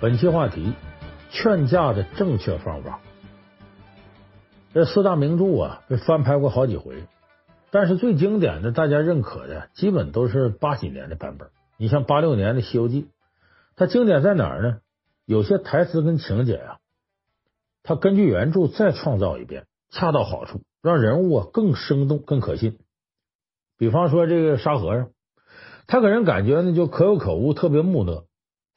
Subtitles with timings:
[0.00, 0.72] 本期话题：
[1.30, 3.00] 劝架的正确方法。
[4.72, 7.04] 这四大名著啊，被翻拍过好几回，
[7.70, 11.50] 但是最经典的、大家认可的，基本都是八几年的版本。
[11.76, 13.02] 你像八六年的《西游记》，
[13.76, 14.78] 它经典在哪儿呢？
[15.26, 16.78] 有些台词跟情节啊，
[17.82, 22.78] 它根据原著再创造一遍，恰到好处，让人物啊更生动、更可信。
[23.76, 25.10] 比方说这个沙和尚，
[25.86, 28.24] 他给人感觉呢就可有可无，特别木讷。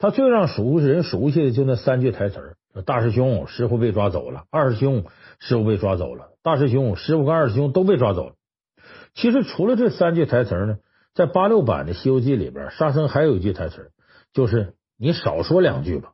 [0.04, 5.06] 他最让熟人熟悉的就那三句台词儿：大师兄，师傅被抓走了；二师兄，
[5.38, 8.34] 师傅被抓走了；大师兄，师傅跟二师兄都被抓走了。
[9.14, 10.76] 其实除了这三句台词呢，
[11.14, 13.92] 在八六版的《西游记》里边，沙僧还有一句台词，
[14.34, 16.12] 就是“你少说两句吧”。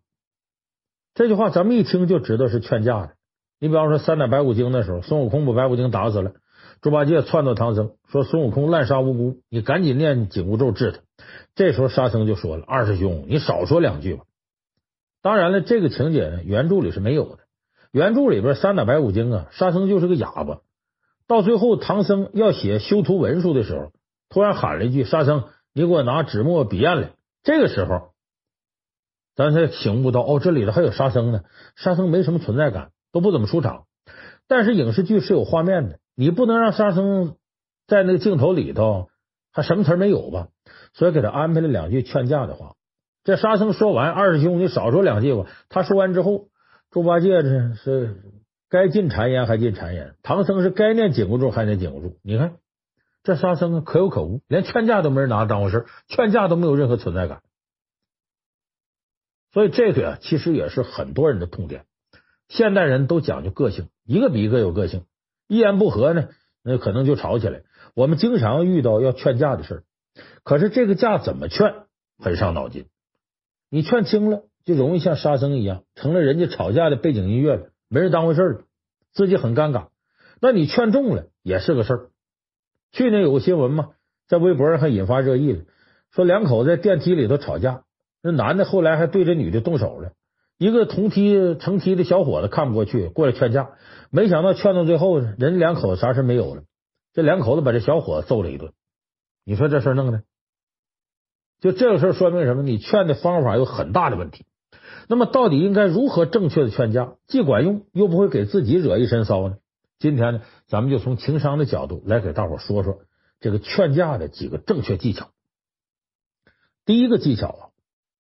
[1.13, 3.15] 这句话咱们一听就知道是劝架的。
[3.59, 6.35] 你比方说三打白骨精的时候，孙悟空把白骨精打死了，
[6.81, 11.01] 猪八戒撺掇唐僧说：“孙悟空滥杀无辜，你赶紧念紧箍咒治他。”
[11.61, 14.25] 这时候沙僧就说了：“二师兄，你少说两句吧。”
[15.21, 17.41] 当然了，这个情节呢，原著里是没有的。
[17.93, 20.61] 原著里边三打白骨精啊，沙僧就是个哑巴。
[21.29, 23.93] 到最后，唐僧要写修图文书的时候，
[24.31, 27.11] 突然喊了一句：“沙僧，你给我拿纸墨笔砚来。”
[27.45, 28.13] 这个时候，
[29.37, 31.43] 咱才醒悟到，哦，这里头还有沙僧呢。
[31.77, 33.85] 沙僧没什么存在感，都不怎么出场。
[34.49, 37.37] 但是影视剧是有画面的，你不能让沙僧
[37.87, 39.11] 在那个镜头里头
[39.53, 40.49] 还什么词没有吧？
[40.93, 42.75] 所以给他安排了两句劝架的话。
[43.23, 46.49] 这沙僧说完：“二师兄，你少说两句吧。”他说完之后，
[46.91, 48.17] 猪八戒这是
[48.69, 52.15] 该进谗言还进谗言，唐僧是该念紧箍咒还念紧箍咒。
[52.23, 52.57] 你看
[53.23, 57.43] 这沙僧，可有可无，连劝架都没人拿当回事，劝架都没有任何存在感。
[59.53, 61.85] 所以这个啊，其实也是很多人的痛点。
[62.49, 65.05] 现代人都讲究个性，一个比一个有个性，
[65.47, 66.29] 一言不合呢，
[66.65, 67.63] 那可能就吵起来。
[67.95, 69.83] 我们经常遇到要劝架的事儿，
[70.43, 71.75] 可是这个架怎么劝，
[72.19, 72.87] 很伤脑筋。
[73.71, 78.61] 你劝轻了，就容易像沙僧一样，成了人家吵架的背景音乐了，没人当回事了，
[79.13, 79.89] 自己很尴尬。
[80.41, 82.11] 那你劝重了，也是个事儿。
[82.93, 83.91] 去年有个新闻嘛，
[84.27, 85.65] 在微博上还引发热议了，
[86.11, 87.85] 说两口子在电梯里头吵架，
[88.23, 90.13] 那男的后来还对着女的动手了。
[90.59, 93.71] 一个同梯成梯的小伙子看不过去，过来劝架，
[94.11, 96.63] 没想到劝到最后呢，人家两口子啥事没有了。
[97.15, 98.73] 这两口子把这小伙子揍了一顿，
[99.51, 100.23] 你说这事弄的？
[101.59, 102.63] 就这个事儿说明什么？
[102.63, 104.47] 你劝的方法有很大的问题。
[105.09, 109.57] 那么，到底应该如何正确的劝架，既管用又不会给自己惹一身骚呢？
[109.99, 113.01] 今天呢，咱们就从情商的角度来给大伙说说
[113.41, 115.33] 这个劝架的几个正确技巧。
[116.85, 117.63] 第一个技巧啊，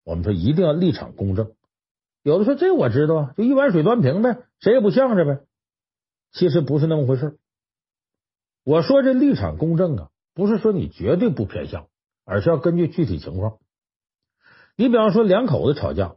[0.02, 1.52] 我们说一定要立场公正。
[2.24, 5.42] 有的说这我知道啊，就一碗水端平呗，谁也不向着呗。
[6.32, 7.38] 其实不是那么回事。
[8.64, 11.86] 我说这立场公正啊，不是说你绝对不偏向。
[12.24, 13.58] 而是要根据具体情况，
[14.76, 16.14] 你比方说两口子吵架，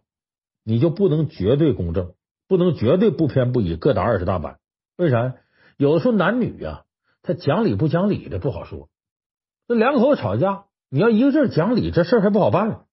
[0.64, 2.14] 你就不能绝对公正，
[2.48, 4.60] 不能绝对不偏不倚，各打二十大板。
[4.96, 5.34] 为啥？
[5.76, 6.84] 有的时候男女呀，
[7.24, 8.90] 他讲理不讲理的不好说。
[9.68, 12.86] 那两口子吵架，你要一个劲儿讲理，这事儿还不好办了。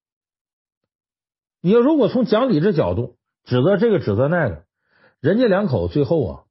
[1.60, 4.64] 你要如果从讲理这角度指责这个指责那个，
[5.20, 6.44] 人家两口子最后啊，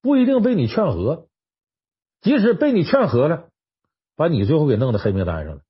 [0.00, 1.28] 不一定被你劝和，
[2.22, 3.50] 即使被你劝和了，
[4.16, 5.60] 把你最后给弄到黑名单上了。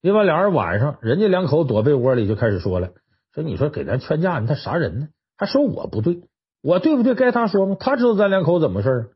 [0.00, 2.90] 另外俩人晚上，人家两口躲被窝里就开始说了，
[3.32, 5.08] 说你说给咱劝架，你他啥人呢？
[5.36, 6.22] 还说我不对，
[6.60, 7.14] 我对不对？
[7.14, 7.76] 该他说吗？
[7.78, 9.10] 他知道咱两口怎么事儿。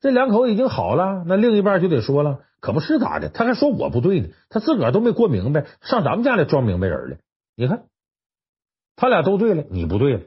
[0.00, 3.28] 这两口已经好了，那另一半就得说了，可不是咋的？
[3.28, 7.16] 他还说我不对呢，他自个儿都没过明白，上咱们家来装明白人了。
[7.56, 7.86] 你看，
[8.96, 10.20] 他俩都对了，你不对了，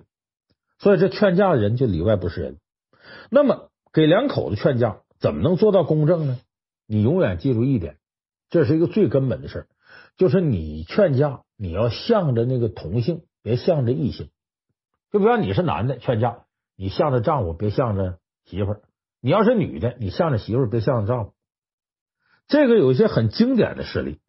[0.80, 2.57] 所以这劝架的人就里外不是人。
[3.30, 6.40] 那么给两口子劝架，怎么能做到公正呢？
[6.88, 8.00] 你永远记住一点。
[8.50, 9.68] 这是一个最根本的事儿，
[10.16, 14.30] 就是你劝架，你要向着那个同性，别向着异性。
[15.12, 16.45] 就比如你是男的劝架，
[16.78, 18.81] 你向着丈夫，别向着媳妇儿；
[19.19, 21.34] 你要是女的，你向着媳妇儿，别向着丈夫。
[22.48, 24.22] 这个有一些很经典的事例，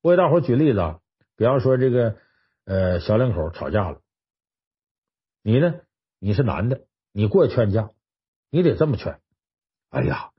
[0.00, 1.00] 我给大伙举例子啊。
[1.36, 2.16] 比方说这个
[2.64, 4.00] 呃小两口吵架了，
[5.42, 5.80] 你呢，
[6.20, 7.90] 你是男的，你过去劝架，
[8.48, 9.18] 你得这么劝。
[9.90, 10.30] 哎呀。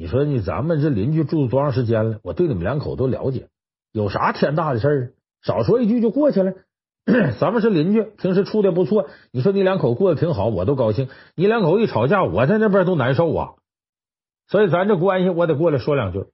[0.00, 2.20] 你说你咱们这邻居住多长时间了？
[2.22, 3.48] 我对你们两口都了解，
[3.92, 5.12] 有啥天大的事儿？
[5.42, 6.54] 少说一句就过去了。
[7.38, 9.10] 咱们是邻居，平时处的不错。
[9.30, 11.10] 你说你两口过得挺好，我都高兴。
[11.34, 13.50] 你两口一吵架，我在那边都难受啊。
[14.48, 16.24] 所以咱这关系，我得过来说两句。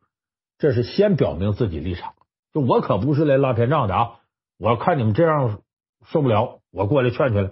[0.59, 2.12] 这是先表明自己立场，
[2.55, 4.11] 就我可不是来拉偏仗的啊！
[4.61, 5.59] 我看你们这样
[6.05, 7.51] 受不了，我过来劝劝了。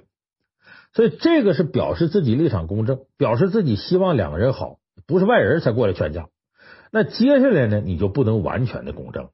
[0.92, 4.76] 所以这个是表示自己立场公正，表示自己希望两个人好。
[5.06, 6.28] 不是外人才过来劝架，
[6.90, 9.30] 那接下来呢，你就不能完全的公正。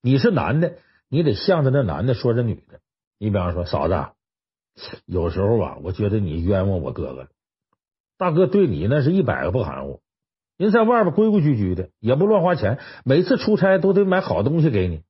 [0.00, 0.78] 你是男的，
[1.08, 2.78] 你得向着那男的说这女的；
[3.18, 4.06] 你比方说，嫂子，
[5.06, 7.28] 有时候吧，我觉得你冤枉我哥哥。
[8.18, 10.00] 大哥对你那是一百个不含糊，
[10.56, 15.02] 人在外边规规矩矩的，也不乱花钱，每次出差都得买好东西给你。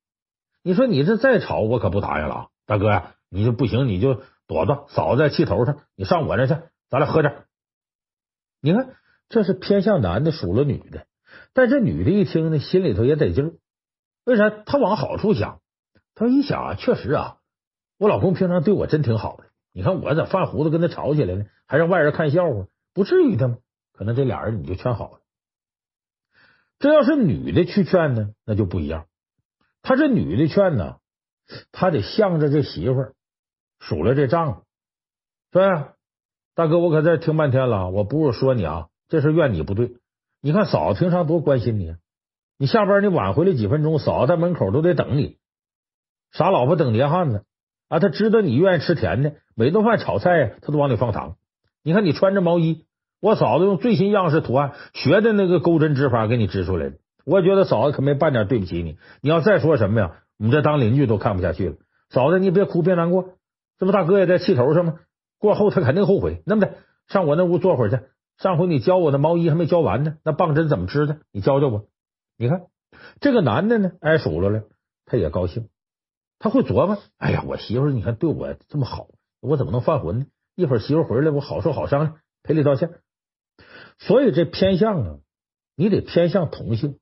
[0.62, 2.48] 你说你这再吵，我可不答应了啊。
[2.66, 4.86] 大哥呀，你就不行，你就躲躲。
[4.90, 6.54] 嫂子在气头上，你上我这去，
[6.88, 7.44] 咱俩喝点。
[8.60, 8.94] 你看，
[9.32, 11.06] 这是偏向男的数落女的，
[11.54, 13.52] 但这女的一听呢，心里头也得劲儿。
[14.26, 14.50] 为啥？
[14.50, 15.62] 她往好处想。
[16.14, 17.38] 她一想啊，确实啊，
[17.98, 19.44] 我老公平常对我真挺好的。
[19.72, 21.46] 你看我咋饭壶子跟他吵起来呢？
[21.66, 22.66] 还让外人看笑话。
[22.92, 23.56] 不至于的吗？
[23.94, 25.20] 可能这俩人你就劝好了。
[26.78, 29.06] 这要是女的去劝呢，那就不一样。
[29.80, 30.98] 他这女的劝呢，
[31.72, 33.14] 他得向着这媳妇儿
[33.78, 34.66] 数落这账，
[35.52, 35.94] 是吧？
[36.54, 39.92] 大哥，我可在这听半天了，我不是说你啊，这事怨你不对。
[40.40, 41.94] 你看嫂子平常多关心你，
[42.56, 45.36] 你下班你晚回来几分钟，嫂子在门口都得等你。
[46.32, 47.44] 傻老婆等黏汉子
[47.90, 47.98] 啊！
[47.98, 51.36] 他知道你愿意吃甜的，每顿饭炒菜，他都往里放糖。
[51.84, 52.86] 你看你穿着毛衣，
[53.20, 56.96] 我嫂子用最新样式图案学的那个钩针织法给你织出来的。
[57.26, 58.96] 我觉得嫂子可没半点对不起你。
[59.20, 61.74] 你要再说什么呀，我们这当邻居都看不下去了。
[62.08, 63.34] 嫂子，你别哭，别难过，
[63.78, 64.94] 这不大哥也在气头上吗？
[65.38, 66.42] 过后他肯定后悔。
[66.46, 66.76] 那么的，
[67.08, 67.98] 上我那屋坐会儿去。
[68.42, 71.20] 上回你教我的毛衣还没教完呢，那棒针怎么织的？
[71.30, 71.86] 你教教我。
[72.36, 72.66] 你看
[73.20, 74.64] 这个男的呢，挨数落了，
[75.06, 75.68] 他也高兴，
[76.40, 79.06] 他会琢磨：哎呀，我媳妇你看对我这么好，
[79.40, 80.26] 我怎么能犯浑呢？
[80.56, 82.90] 一会儿媳妇回来，我好说好商量，赔礼道歉。
[84.00, 85.18] 所以这偏向啊，
[85.76, 86.98] 你得偏向同性。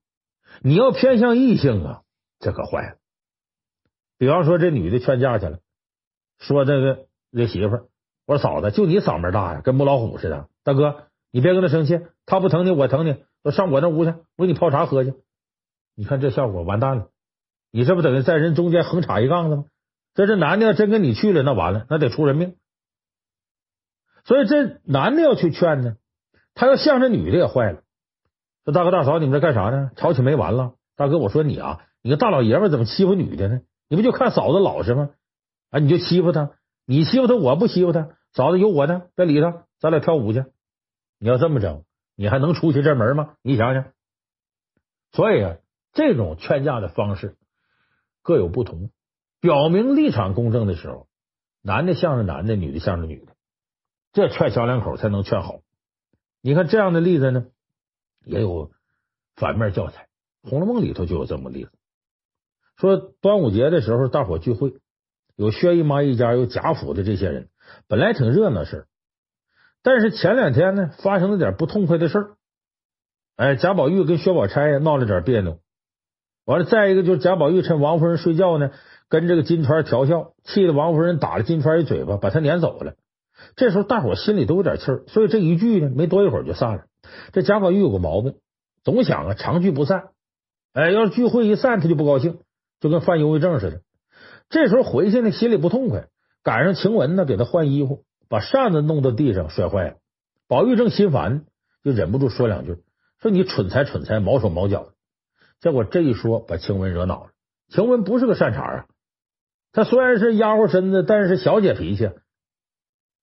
[0.60, 2.02] 你要偏向异性啊，
[2.38, 2.96] 这可坏了。
[4.18, 5.60] 比方说，这女的劝架去了，
[6.38, 7.88] 说这个这媳妇，
[8.26, 10.50] 我说嫂子，就你嗓门大呀，跟母老虎似的。
[10.62, 13.24] 大哥，你别跟他生气，他不疼你，我疼你。
[13.42, 15.14] 都上我那屋去，我给你泡茶喝去。
[15.94, 17.08] 你看这效果完蛋了，
[17.70, 19.64] 你这不等于在人中间横插一杠子吗？
[20.12, 22.56] 这这男的要真跟你去了，那完了，那得出人命。
[24.24, 25.96] 所以这男的要去劝呢，
[26.54, 27.80] 他要向着女的也坏了。
[28.64, 29.90] 说大哥大嫂，你们这干啥呢？
[29.96, 30.74] 吵起没完了？
[30.96, 33.60] 大哥，我说你啊，你个大老爷们怎么欺负女的呢？
[33.88, 35.10] 你不就看嫂子老实吗？
[35.70, 36.50] 啊，你就欺负她，
[36.84, 38.10] 你欺负她，我不欺负她。
[38.34, 40.44] 嫂子有我呢，别理她，咱俩跳舞去。
[41.22, 41.84] 你要这么整，
[42.16, 43.34] 你还能出去这门吗？
[43.42, 43.92] 你想想。
[45.12, 45.56] 所以啊，
[45.92, 47.36] 这种劝架的方式
[48.22, 48.90] 各有不同。
[49.38, 51.08] 表明立场公正的时候，
[51.60, 53.34] 男的向着男的，女的向着女的。
[54.14, 55.60] 这劝小两口才能劝好。
[56.40, 57.46] 你看这样的例子呢，
[58.24, 58.70] 也有
[59.36, 60.08] 反面教材，
[60.50, 61.70] 《红楼梦》里头就有这么例子。
[62.76, 64.74] 说端午节的时候，大伙聚会，
[65.36, 67.50] 有薛姨妈一家，有贾府的这些人，
[67.88, 68.86] 本来挺热闹事儿，
[69.82, 72.30] 但是前两天呢，发生了点不痛快的事儿。
[73.36, 75.58] 哎，贾宝玉跟薛宝钗闹了点别扭，
[76.44, 78.72] 完了，再一个就是贾宝玉趁王夫人睡觉呢，
[79.08, 82.94] 跟这个金钏调笑，气得王夫人打了金钏一嘴巴，把他撵走了。
[83.56, 86.84] 这时候大伙心里都有点气儿，所以这一聚呢，没多一会儿就散了。
[87.32, 88.34] 这贾宝玉有个毛病，
[88.84, 90.08] 总想啊长聚不散。
[90.74, 92.40] 哎，要是聚会一散，他就不高兴，
[92.80, 93.80] 就跟犯忧郁症似的。
[94.50, 96.08] 这时候回去呢，心里不痛快，
[96.42, 99.96] 赶上晴雯呢给他换衣服，把扇子弄到地上摔坏了。
[100.46, 101.44] 宝玉正心烦，
[101.82, 102.76] 就忍不住说两句，
[103.20, 104.92] 说你蠢材蠢材，毛手毛脚的。
[105.60, 107.30] 结果这一说，把晴雯惹恼了。
[107.68, 108.86] 晴雯不是个善茬啊，
[109.72, 112.12] 她虽然是丫鬟身子，但是小姐脾气。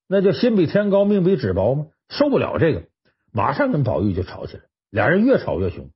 [0.07, 1.87] 那就心比天高，命比纸薄吗？
[2.09, 2.83] 受不了这个，
[3.31, 5.89] 马上跟宝玉就吵起来，俩人越吵越凶，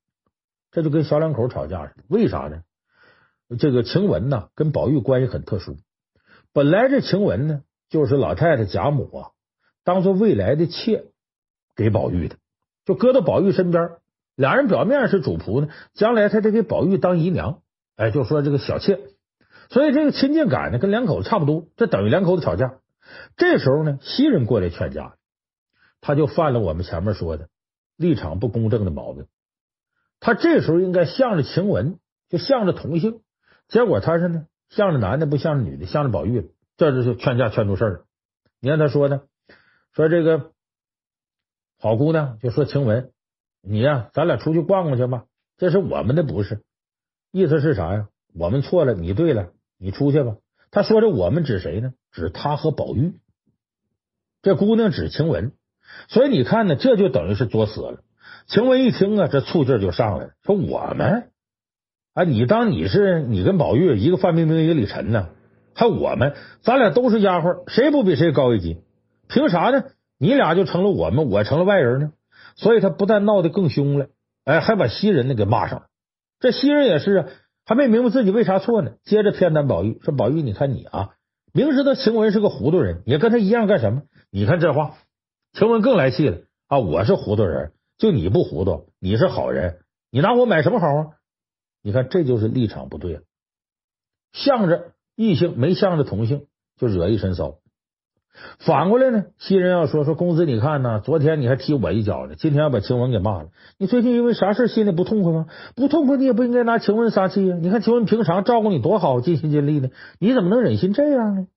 [0.71, 2.03] 这就跟小两口吵架似的。
[2.07, 2.63] 为啥呢？
[3.59, 5.75] 这个晴雯呢，跟宝玉关系很特殊。
[6.53, 9.29] 本来这晴雯呢，就是老太太贾母啊，
[9.83, 11.03] 当做未来的妾
[11.75, 12.37] 给宝玉的，
[12.85, 13.91] 就搁到宝玉身边。
[14.35, 17.61] 俩人表面是主仆呢，将来他得给宝玉当姨娘。
[17.97, 18.97] 哎，就说这个小妾，
[19.69, 21.67] 所以这个亲近感呢，跟两口子差不多。
[21.75, 22.75] 这等于两口子吵架。
[23.35, 25.15] 这时候呢，袭人过来劝架，
[25.99, 27.49] 他就犯了我们前面说的
[27.97, 29.25] 立场不公正的毛病。
[30.21, 33.19] 他这时候应该向着晴雯，就向着同性，
[33.67, 36.47] 结果他是呢，向着男的不向着女的，向着宝玉了，
[36.81, 38.05] 这就是劝架劝出事了。
[38.59, 39.27] 你看他说的，
[39.93, 40.49] 说这个
[41.79, 43.11] 好姑娘，就说晴雯，
[43.61, 45.25] 你呀，咱俩出去逛逛去吧，
[45.59, 46.63] 这是我们的不是，
[47.31, 48.07] 意思是啥呀？
[48.33, 50.37] 我们错了，你对了，你出去吧。
[50.71, 51.93] 他说的我们指谁呢？
[52.11, 53.13] 指他和宝玉。
[54.41, 55.51] 这姑娘指晴雯，
[56.07, 58.01] 所以你看呢，这就等于是作死了。
[58.47, 61.29] 晴雯一听啊，这醋劲就上来了，说我们
[62.15, 65.29] 啊，你当你是你跟宝玉一个范冰冰一个李晨呢？
[65.73, 68.81] 还我们，咱俩都是丫鬟，谁不比谁高一级？
[69.27, 69.83] 凭啥呢？
[70.17, 72.11] 你俩就成了我们，我成了外人呢？
[72.55, 74.07] 所以他不但闹得更凶了，
[74.43, 75.85] 哎，还把袭人呢给骂上了。
[76.39, 77.27] 这袭人也是啊。
[77.63, 81.11] 还没明白自己为啥错呢，接着偏袒宝玉，说宝玉，你看你啊，
[81.53, 84.01] 明知道晴雯是个糊涂人，也跟他一样干什么？
[84.31, 84.95] 你看这话，
[85.53, 86.79] 晴雯更来气了啊！
[86.79, 89.77] 我是糊涂人，就你不糊涂，你是好人，
[90.09, 91.07] 你拿我买什么好啊？
[91.83, 93.21] 你看这就是立场不对了，
[94.33, 96.47] 向着异性没向着同性，
[96.77, 97.55] 就惹一身骚。
[98.59, 100.99] 反过来呢，新人要说说公子，你看呢？
[101.01, 103.49] 昨天你还踢我一脚呢，今天要把晴雯给骂了。
[103.77, 105.45] 你最近因为啥事心里不痛快吗？
[105.75, 107.55] 不痛快，你也不应该拿晴雯撒气呀。
[107.61, 111.47] 你看晴雯平常照顾你多好，尽心尽力的，你怎么能忍心这样呢？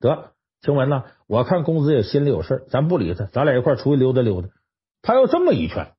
[0.00, 0.32] 得，
[0.62, 4.48] 晴雯呐，我看公子也心里有事，咱不理他，咱俩一块出去溜达溜达。
[5.02, 5.92] 他要这么一劝，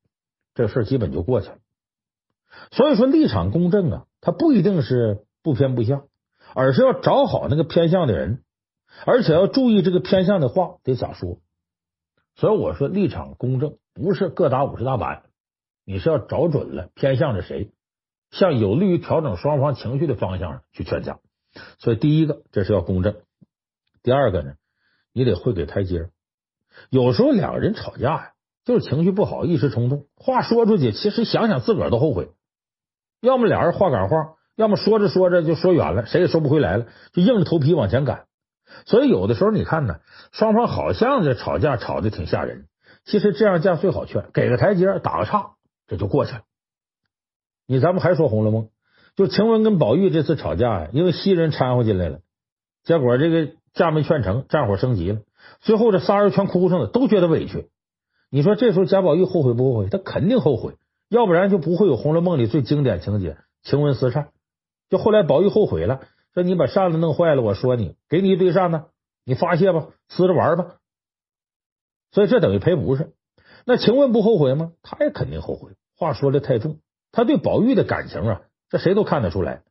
[0.55, 1.55] 这事基本就过去了。
[2.71, 6.03] 所以说，立场公正啊，他不一定是不偏不向，
[6.53, 8.43] 而是要找好那个偏向的人。
[9.05, 11.39] 而且要注意这个偏向的话得咋说，
[12.35, 15.23] 所以我说立场公正不是各打五十大板，
[15.85, 17.71] 你是要找准了偏向着谁，
[18.31, 21.19] 向有利于调整双方情绪的方向去劝架。
[21.77, 23.17] 所以第一个这是要公正，
[24.01, 24.55] 第二个呢，
[25.13, 26.09] 你得会给台阶。
[26.89, 28.31] 有时候两个人吵架呀，
[28.65, 32.31] 就是情绪不好，一时冲动，话说出去，其实想想自个儿都后悔。
[33.21, 38.25] 要么俩人话赶话，要么说着说着就说远了，谁也收不回来了，就硬着头皮往前赶。
[38.85, 39.99] 所以有的时候你看呢，
[40.31, 42.65] 双方好像这吵架吵得挺吓人，
[43.05, 45.51] 其实这样架最好劝，给个台阶，打个岔，
[45.87, 46.41] 这就过去了。
[47.67, 48.63] 你咱们还说《红楼梦》，
[49.15, 52.19] 就晴雯跟宝玉这次吵架呀，因为袭人掺和进来了，
[52.83, 55.19] 结果这个架没劝成，战火升级了，
[55.61, 57.69] 最后这仨人全哭上了，都觉得委屈。
[58.31, 59.87] 你说这时候贾宝玉后悔不后悔？
[59.89, 60.73] 他肯定后悔，
[61.09, 64.29] 要不然就不会有《红楼梦》里最经典情节晴雯撕扇。
[64.89, 66.01] 就后来宝玉后悔了。
[66.33, 68.83] 说你把扇子弄坏了，我说你，给你一对扇子，
[69.25, 70.75] 你发泄吧，撕着玩吧。
[72.11, 73.13] 所以这等于赔不是。
[73.65, 74.71] 那晴雯不后悔吗？
[74.83, 75.71] 他也肯定后悔。
[75.97, 76.77] 话说的太重，
[77.11, 79.63] 他对宝玉的感情啊，这谁都看得出来。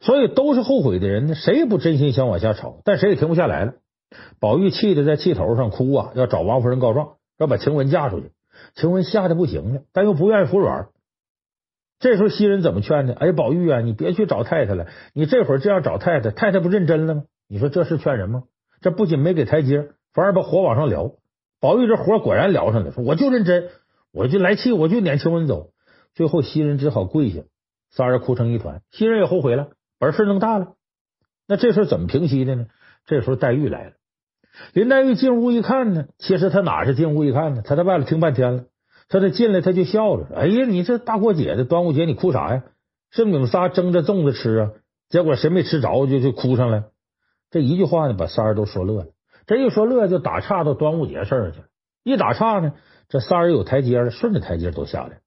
[0.00, 3.74] 所以都是后悔的人呢，谁也不真心想往下吵，但谁也停不下来了。
[4.40, 8.32] 宝玉气得在气头上哭啊，要找王夫人告状，要把晴雯嫁出去。
[8.74, 10.88] 晴雯吓得不行了，但又不愿意服软。
[12.00, 13.14] 这时候袭人怎么劝呢？
[13.14, 17.24] 哎，宝玉啊，你别去找太太了，你这会儿这样找太太，太太不认真了吗？
[17.46, 18.44] 你说这是劝人吗？
[18.80, 21.16] 这不仅没给台阶，反而把火往上燎。
[21.60, 23.68] 宝玉这火果然燎上了，说我就认真，
[24.12, 25.72] 我就来气，我就撵晴雯走。
[26.14, 27.42] 最后袭人只好跪下，
[27.90, 28.80] 仨人哭成一团。
[28.90, 30.72] 袭人也后悔了，把事弄大了。
[31.46, 32.66] 那这事怎么平息的呢？
[33.04, 33.92] 这时候黛玉来了，
[34.72, 37.62] 林黛玉进屋一看呢，其实她哪是进屋一看呢？
[37.62, 38.64] 她在外头听半天了。
[39.10, 40.28] 他这进来，他就笑了。
[40.36, 42.62] 哎呀，你这大过节的端午节，你哭啥呀？
[43.10, 44.70] 是你们仨争着粽子吃啊？
[45.08, 46.92] 结果谁没吃着，就就哭上了。
[47.50, 49.06] 这一句话呢，把仨人都说乐了。
[49.46, 51.64] 这一说乐，就打岔到端午节事儿去了。
[52.04, 52.74] 一打岔呢，
[53.08, 55.18] 这仨人有台阶了，顺着台阶都下来。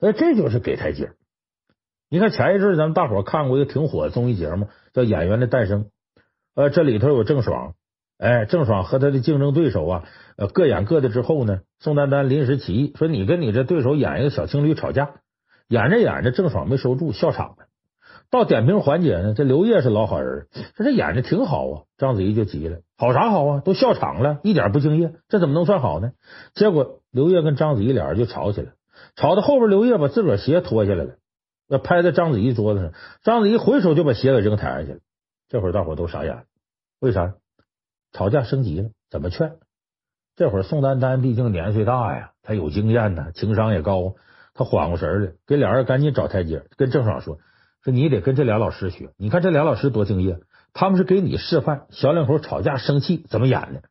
[0.00, 1.12] 哎，这就是给台阶。
[2.10, 5.84] 你看前一阵咱们大伙看过一个挺火的综艺节目，叫《演员的诞生》。
[6.54, 7.74] 呃，这里头有郑爽。
[8.18, 10.04] 哎，郑爽和他的竞争对手啊，
[10.36, 15.10] 呃，各演各的之后呢，宋丹丹临时起意说：“你跟你这对手演一个小情侣吵架。”
[15.68, 17.66] 演着演着，郑爽没收住，笑场了。
[18.30, 20.46] 到点评环节呢，这刘烨是老好人，
[20.76, 21.82] 说这演的挺好啊。
[21.98, 23.60] 章子怡就急了：“好啥好啊？
[23.64, 26.12] 都笑场了，一点不敬业，这怎么能算好呢？”
[26.54, 28.72] 结果刘烨跟章子怡俩人就吵起来，
[29.16, 31.16] 吵到后边，刘烨把自个儿鞋脱下来了，
[31.68, 32.92] 要拍在章子怡桌子上，
[33.22, 34.98] 章子怡回手就把鞋给扔台上去了。
[35.48, 36.42] 这会儿大伙都傻眼了，
[37.00, 37.34] 为啥？
[38.16, 39.58] 吵架升级了，怎么劝？
[40.36, 44.14] 这会儿宋丹丹毕竟年岁大呀，她有经验呐，情商也高，
[44.54, 47.38] 她缓过神来，给俩人赶紧找台阶，跟郑爽说
[47.84, 50.40] ：“说你得跟这俩老师学，你看这俩老师多敬业，
[50.72, 53.82] 他们是给你示范小两口吵架生气怎么演的。”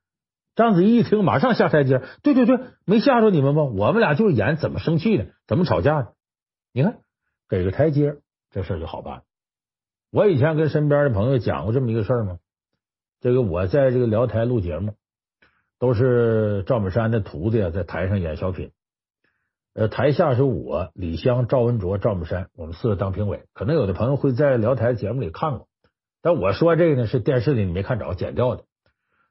[0.56, 3.64] 章子怡一听，马上下台阶：“对对对，没吓着你们吧？
[3.64, 6.14] 我们俩就是演怎么生气的，怎么吵架的。
[6.74, 6.98] 你看，
[7.48, 8.16] 给个台阶，
[8.50, 9.22] 这事儿就好办。
[10.12, 12.38] 我以前跟身边的朋友讲过这么一个事儿吗？
[13.22, 14.94] 这个我在这个聊台录节目，
[15.80, 18.72] 都是赵本山的徒弟啊在台上演小品，
[19.74, 23.44] 呃，台下是我李湘、赵文卓、赵本山，我们四个当评委。
[23.54, 25.68] 可能有的朋友会在聊台节目里看过，
[26.22, 28.64] 但我说这个呢是电视里你没看着，剪掉的。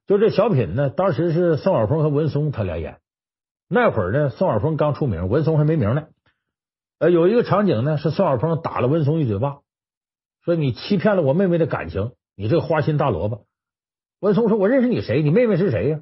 [0.06, 2.98] 就这小品呢，当时是宋晓峰和文松他俩演，
[3.68, 6.08] 那会儿呢，宋晓峰刚出名，文松还没名呢。
[6.98, 9.60] 呃，有一个场景呢，是宋晓峰打了文松一嘴巴，
[10.44, 13.46] 说你欺骗了我妹妹的感情，你这个花心大萝卜。
[14.21, 15.23] 文松说：“我认识你谁？
[15.23, 16.00] 你妹妹是谁呀？”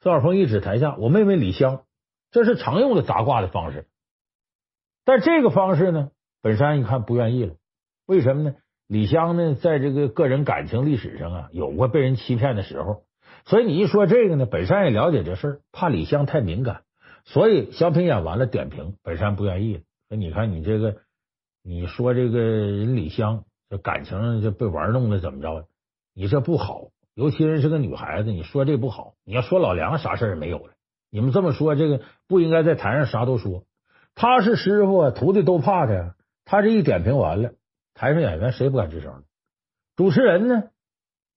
[0.00, 1.84] 宋晓峰一指台下：“我妹妹李湘。”
[2.30, 3.86] 这是常用的砸挂的方式。
[5.04, 6.10] 但这个方式呢，
[6.42, 7.54] 本山一看不愿意了。
[8.06, 8.54] 为什么呢？
[8.86, 13.04] 李湘呢，在这个个人感情历史上啊，有过被人欺骗的时候。
[13.46, 16.82] 所以你一说这个呢，本山也了解这事儿，怕李湘太敏感，
[17.24, 19.82] 所以小品演完了点评，本山不愿意了。
[20.08, 20.96] 说你看你这个，
[21.62, 25.66] 你说这个人李湘这感情就被玩弄的怎么着？
[26.14, 29.14] 你这不好，尤其是是个女孩子，你说这不好。
[29.24, 30.74] 你要说老梁啥事也没有了，
[31.10, 33.64] 你们这么说，这个不应该在台上啥都说。
[34.14, 36.14] 他是师傅，徒弟都怕他。
[36.44, 37.52] 他这一点评完了，
[37.94, 39.24] 台上演员谁不敢吱声？
[39.96, 40.64] 主持人呢，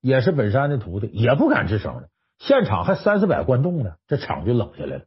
[0.01, 2.09] 也是本山的徒弟，也不敢吱声了。
[2.39, 5.05] 现场还三四百观众呢，这场就冷下来了，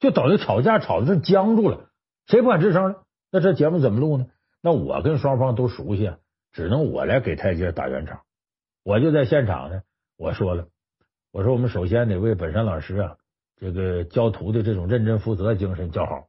[0.00, 1.90] 就等于吵架吵的这僵住了，
[2.26, 3.02] 谁不敢吱声了？
[3.30, 4.26] 那这节目怎么录呢？
[4.60, 6.12] 那我跟双方都熟悉，
[6.52, 8.20] 只能我来给台阶打圆场。
[8.86, 9.82] 我就在现场呢，
[10.16, 10.68] 我说了，
[11.32, 13.16] 我说我们首先得为本山老师啊，
[13.56, 16.28] 这个教徒的这种认真负责精神叫好。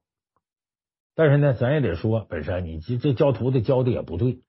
[1.13, 4.39] 但是呢，咱也得说，本山你这这教徒的教的也不对。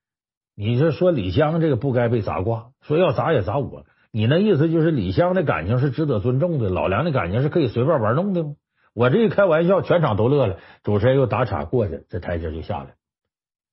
[0.54, 3.84] 你是说李湘这个不该被砸挂，说要砸也砸我。
[4.10, 8.54] 你那意思就是李湘的感情是值得尊重的，老梁的感情是可以随便玩弄的吗？
[8.94, 10.58] 我这一开玩笑，全场都乐了。
[10.82, 12.94] 主持人又打岔过去，这台阶就下来。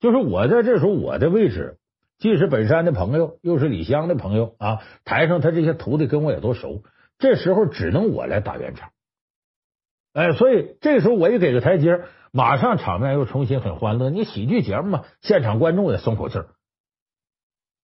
[0.01, 1.77] 就是我在这时候，我的位置
[2.17, 4.79] 既是本山的朋友，又是李湘的朋友啊。
[5.03, 6.83] 台上他这些徒弟跟我也都熟，
[7.19, 8.89] 这时候只能我来打圆场。
[10.13, 14.09] 哎，所以这时候我一给个台阶，马上场面又重新很欢乐。
[14.09, 16.39] 你喜剧节目嘛，现场观众也松口气。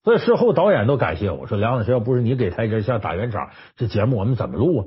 [0.04, 4.86] 所以事后导演都感谢我说：“梁老师，要不是你给台阶下打圆场，这节目我们怎么录啊？”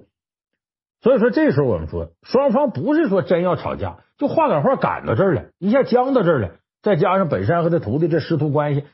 [1.02, 6.56] 所以说这时候我们说，双方不是说真要吵架，就话赶话赶到这儿了，一下僵到这儿了。
[6.82, 8.84] 再加上本山和他徒弟这师徒关系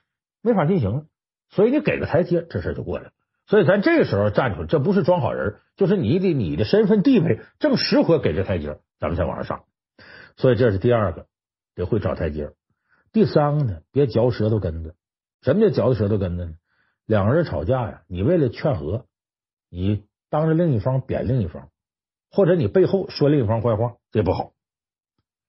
[0.43, 1.07] 没法进行了，
[1.49, 3.11] 所以你给个台阶，这事就过来了。
[3.47, 9.65] 所以咱这个时候站出来，这不是装好人，就是你的你的身份地位正适合给这台阶，咱们才往上上。
[10.37, 11.27] 所以这是第二个，
[11.75, 12.53] 得会找台阶。
[13.13, 14.95] 第三个呢，别嚼舌头根子。
[15.43, 16.53] 什么叫嚼舌头根子呢？
[17.07, 19.07] 两个人吵架呀，你为了劝和，
[19.69, 21.71] 你当着另一方贬另一方，
[22.31, 24.53] 或者你背后说另一方坏话，这不好。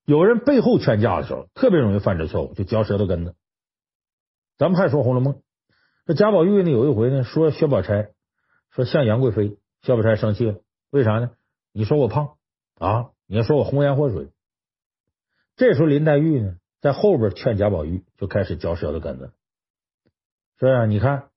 [0.06, 3.36] 有人背后劝架的时候，特别容易犯这错误，就嚼舌头根子。
[4.62, 5.34] 咱们还说《红楼梦》，
[6.06, 8.12] 这贾宝玉呢，有一回呢，说薛宝钗
[8.70, 10.60] 说像杨贵妃，薛宝钗生气了，
[10.92, 11.32] 为啥呢？
[11.72, 12.36] 你说我胖
[12.78, 14.28] 啊，你要说我红颜祸水。
[15.56, 19.32] 这时候林黛玉呢，在后边劝贾宝玉，就开始嚼舌头根子。
[20.60, 21.30] 是啊，你看，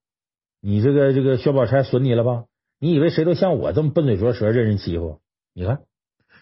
[0.61, 2.45] 你这个这个薛宝钗损你了吧？
[2.79, 5.23] 你以为谁都像我这么笨嘴拙舌，任人欺负？
[5.55, 5.81] 你看，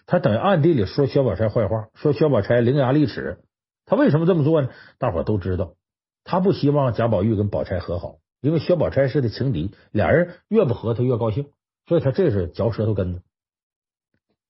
[0.05, 3.39] 他等于暗地里说薛宝钗坏话，说薛宝钗伶牙俐齿。
[3.85, 4.69] 他为什么这么做呢？
[4.97, 5.75] 大伙都知道，
[6.23, 11.47] 他不希望贾宝玉跟宝钗和好，因为薛宝钗是他情敌，俩人越不和他越高兴，
[11.87, 13.21] 所以他这是嚼舌头根子。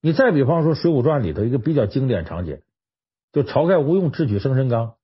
[0.02, 2.60] 你再比方说《水浒传》里头一个比较经典场景，
[3.32, 4.96] 就晁盖吴用智取生辰纲，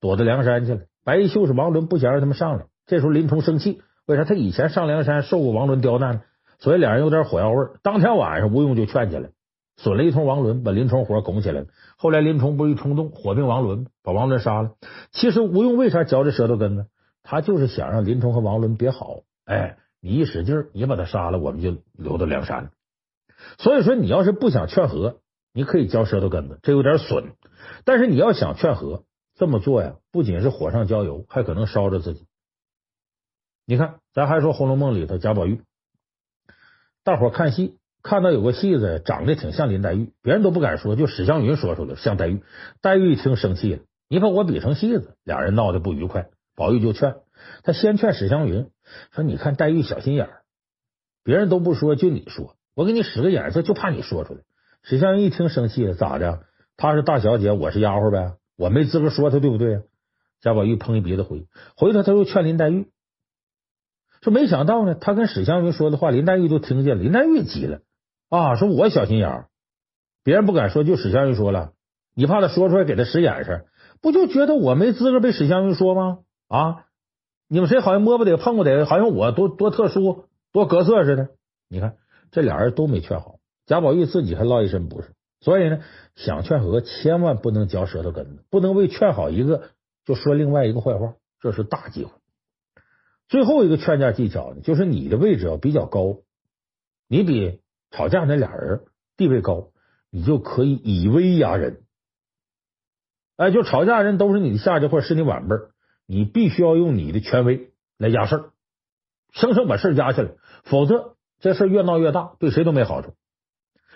[0.00, 0.80] 躲到梁山去了。
[1.04, 4.24] 白衣秀士王伦不想让他们上来，这时候林冲生气，为啥？
[4.24, 6.22] 他以前上梁山受过王伦刁难，
[6.58, 7.68] 所以两人有点火药味。
[7.82, 9.30] 当天晚上吴用就劝起来，
[9.78, 11.66] 损了一通王伦，把林冲火拱起来了。
[11.96, 14.72] 后来林冲不是一冲动火并王伦，把王伦杀了。
[15.12, 16.86] 其实吴用为啥嚼着舌头根呢？
[17.22, 19.20] 他就是想让林冲和王伦别好。
[19.46, 22.70] 哎，你一使劲，你把他杀了，我们就留到梁山。
[23.58, 25.20] 所以说，你要是不想劝和，
[25.54, 27.32] 你可以嚼舌头根子，这有点损。
[27.84, 29.04] 但是你要想劝和。
[29.36, 32.26] 这么做呀，不仅是火上浇油，还可能烧着自己。
[33.64, 35.62] 你看，咱还说《红楼梦》里头贾宝玉，
[37.04, 42.42] 大伙看戏看到有个戏子长得挺像林黛玉，别人都不敢说，就史湘云说出来像黛玉。
[42.80, 46.30] 黛玉一听生气了，你把我比成戏子，俩人闹得不愉快。
[46.56, 47.16] 宝玉就劝
[47.64, 48.70] 他，先劝史湘云
[49.12, 50.40] 说：“你看黛玉小心眼儿，
[51.22, 54.40] 别人都不说，就你说，我给你使个眼色，就怕你说出来。”
[54.82, 56.40] 史湘云一听生气了，咋的？
[56.78, 58.36] 她是大小姐，我是丫鬟呗。
[58.56, 59.82] 我没资格说她对不对？
[60.40, 62.88] 贾宝玉碰一鼻子灰，回头他又劝林黛玉，
[64.22, 67.02] 说没想到呢，他跟史湘云说的话，林黛玉都听见了。
[67.02, 67.80] 林黛玉急了
[68.28, 69.48] 啊，说我小心眼儿，
[70.22, 71.72] 别人不敢说，就史湘云说了，
[72.14, 73.66] 你怕他说出来给他使眼色，
[74.02, 76.18] 不就觉得我没资格被史湘云说吗？
[76.48, 76.86] 啊，
[77.48, 81.30] 你们谁好像摸不得碰不得，好像我多多特殊多格色似的。
[81.68, 81.96] 你看
[82.30, 83.36] 这俩人都没劝好，
[83.66, 85.14] 贾宝玉自己还落一身不是。
[85.40, 85.80] 所以呢，
[86.16, 89.70] 想劝和，千万不能嚼舌头根子，不能为劝好一个
[90.04, 92.10] 就说另外一个坏话，这是大忌讳。
[93.28, 96.16] 最后一个劝架技巧呢，就是你的位置要比较高，
[97.08, 97.60] 你比
[97.90, 98.82] 吵架那俩人
[99.16, 99.68] 地位高，
[100.10, 101.82] 你就可以以威压人。
[103.36, 105.56] 哎，就吵架人都是你的下级或者是你晚辈，
[106.06, 108.50] 你必须要用你的权威来压事儿，
[109.32, 110.30] 生生把事儿压下来，
[110.64, 113.14] 否则这事儿越闹越大，对谁都没好处。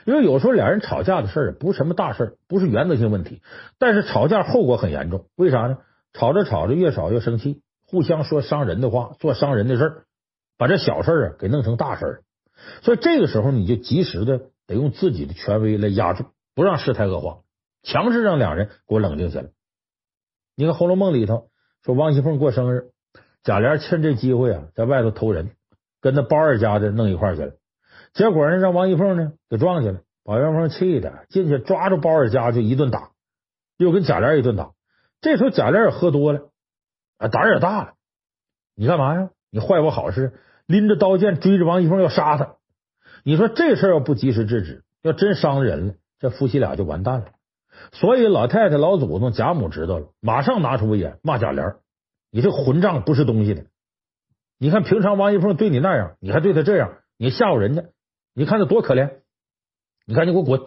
[0.05, 3.41] 因为有时候俩人吵架的事儿不是什么大事儿，不是原则性问题，
[3.79, 5.27] 但是吵架后果很严重。
[5.37, 5.79] 为啥呢？
[6.13, 10.05] 吵着吵着越吵越生气，互相说伤人的话，做伤人的事儿，
[10.59, 12.23] 把这小事儿啊给弄成大事儿。
[12.83, 17.40] 所以这个时候你就及时的得用自己的权威来压住，不让事态恶化，
[17.83, 19.48] 强制让两人给我冷静下来。
[20.55, 21.48] 你看《红楼梦》里头
[21.85, 22.90] 说王熙凤过生日，
[23.42, 25.51] 贾琏趁这机会啊，在外头偷人，
[26.01, 27.53] 跟那包二家的弄一块去了。
[28.12, 33.11] 结果呢，让王熙凤呢给撞去了，把王一凤气的进去抓住包二家就一顿打，
[33.77, 34.72] 又跟贾琏一顿打。
[35.20, 36.51] 这时候贾琏也喝多了，
[37.18, 37.94] 啊，胆儿也大了。
[38.75, 39.31] 你干嘛呀？
[39.51, 40.33] 你坏我好事，
[40.73, 42.55] 拎着刀剑追着王一凤要杀他。
[43.25, 47.27] 你说这事儿要不及时制止，要真伤人了，这夫妻俩就完蛋了。
[47.93, 51.77] 所以老太太、老祖宗、贾母知道了，马上拿出威严骂贾琏。
[52.31, 53.67] 你这混账不是东西的！
[54.59, 57.85] 你看平常王一凤对你那样，你还对他这样，你吓唬人家，
[58.35, 59.11] 你看他多可怜！
[60.07, 60.63] 你看你给我滚！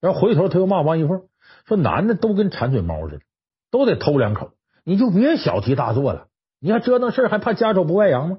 [0.00, 1.22] 然后回头他又骂王一凤，
[1.66, 3.24] 说男的都跟馋嘴猫似的，
[3.72, 4.52] 都得偷两口，
[4.84, 6.28] 你就别小题大做了。
[6.60, 8.38] 你还折腾事儿，还怕家丑不外扬吗？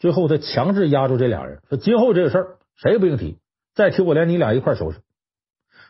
[0.00, 3.38] 最后他强制压住这俩人，说今后这个事儿谁也不用提，
[3.74, 4.98] 再提我连你俩一块收拾。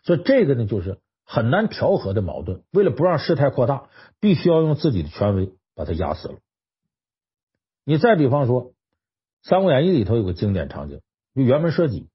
[0.05, 2.62] 所以这个呢，就是很难调和的矛盾。
[2.70, 3.88] 为了不让事态扩大，
[4.20, 5.55] 必须要用自己的权威。
[5.77, 6.35] 把他压死了。
[7.87, 8.64] 你再比方说，
[9.42, 11.01] 《三国演义》里头有个经典场景，
[11.35, 12.07] 就辕门射戟。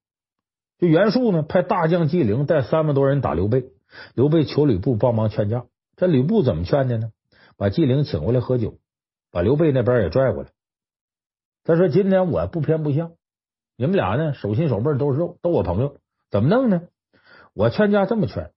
[0.77, 3.71] 就袁术呢，派大将纪灵带三万多人打刘备，
[4.13, 5.65] 刘备求吕布帮忙劝架。
[5.95, 7.09] 这吕布怎么劝的呢？
[7.57, 8.77] 把纪灵请过来喝酒，
[9.31, 10.49] 把刘备那边也拽过来。
[11.65, 13.13] 他说：“今天我不偏不向，
[13.75, 15.97] 你们俩呢，手心手背都是肉，都我朋友，
[16.29, 16.83] 怎么弄呢？
[17.55, 18.51] 我劝架这么劝，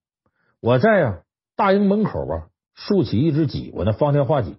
[0.61, 1.23] 我在啊
[1.57, 4.59] 大营门口啊竖起一支戟，我那方天画戟。”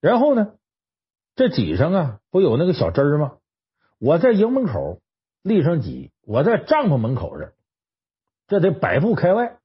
[0.00, 0.54] 然后呢，
[1.36, 3.36] 这戟上啊，不有那个小针儿吗？
[3.98, 5.02] 我在营门口
[5.42, 7.52] 立上戟，我在帐篷门口这，
[8.46, 9.58] 这得百步开外。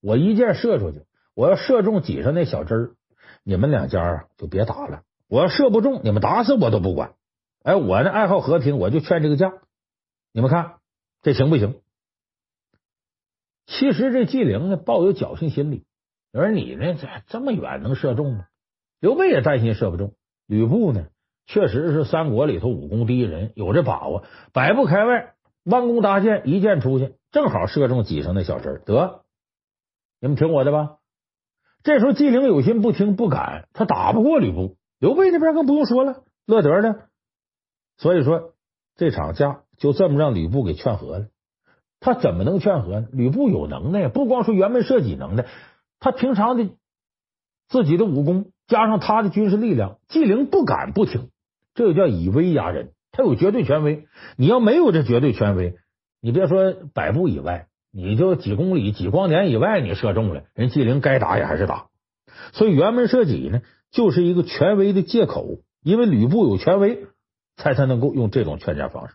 [0.00, 1.02] 我一箭射出去，
[1.34, 2.90] 我要射中戟上那小针儿，
[3.42, 5.02] 你们两家啊就别打了。
[5.28, 7.14] 我要射不中，你们打死我都不管。
[7.62, 9.52] 哎，我呢爱好和平，我就劝这个架。
[10.32, 10.76] 你们看
[11.22, 11.80] 这行不行？
[13.66, 15.84] 其实这纪灵呢抱有侥幸心理，
[16.32, 18.46] 而你呢这这么远能射中吗？
[19.00, 20.14] 刘备也担心射不中，
[20.46, 21.08] 吕布呢，
[21.46, 28.80] 确实是三国里头武功第一人，有这把握，百步开外，弯弓搭箭，一箭出去，正好射中戟上那小针。
[28.86, 29.24] 得，
[30.20, 30.96] 你们听我的吧。
[31.82, 34.76] 这时候纪灵有心不听，不敢，他打不过吕布。
[34.98, 36.96] 刘备那边更不用说了，乐得呢。
[37.96, 38.54] 所以说
[38.96, 41.26] 这场架就这么让吕布给劝和了。
[42.00, 43.08] 他怎么能劝和呢？
[43.12, 45.46] 吕布有能耐，不光说辕门射戟能耐，
[45.98, 46.70] 他平常的
[47.68, 48.52] 自己的武功。
[48.68, 51.30] 加上他的军事力量，纪灵不敢不听，
[51.74, 52.92] 这就叫以威压人。
[53.12, 54.06] 他有绝对权威，
[54.36, 55.76] 你要没有这绝对权威，
[56.20, 61.86] 你别说百步以外，你就几公里、几光年以外，你射中了，人纪灵该打也还是打。
[62.52, 67.06] 所以辕门射戟呢，就是一个权威的借口，因为吕布有权威，
[67.56, 69.14] 才才能够用这种劝架方式。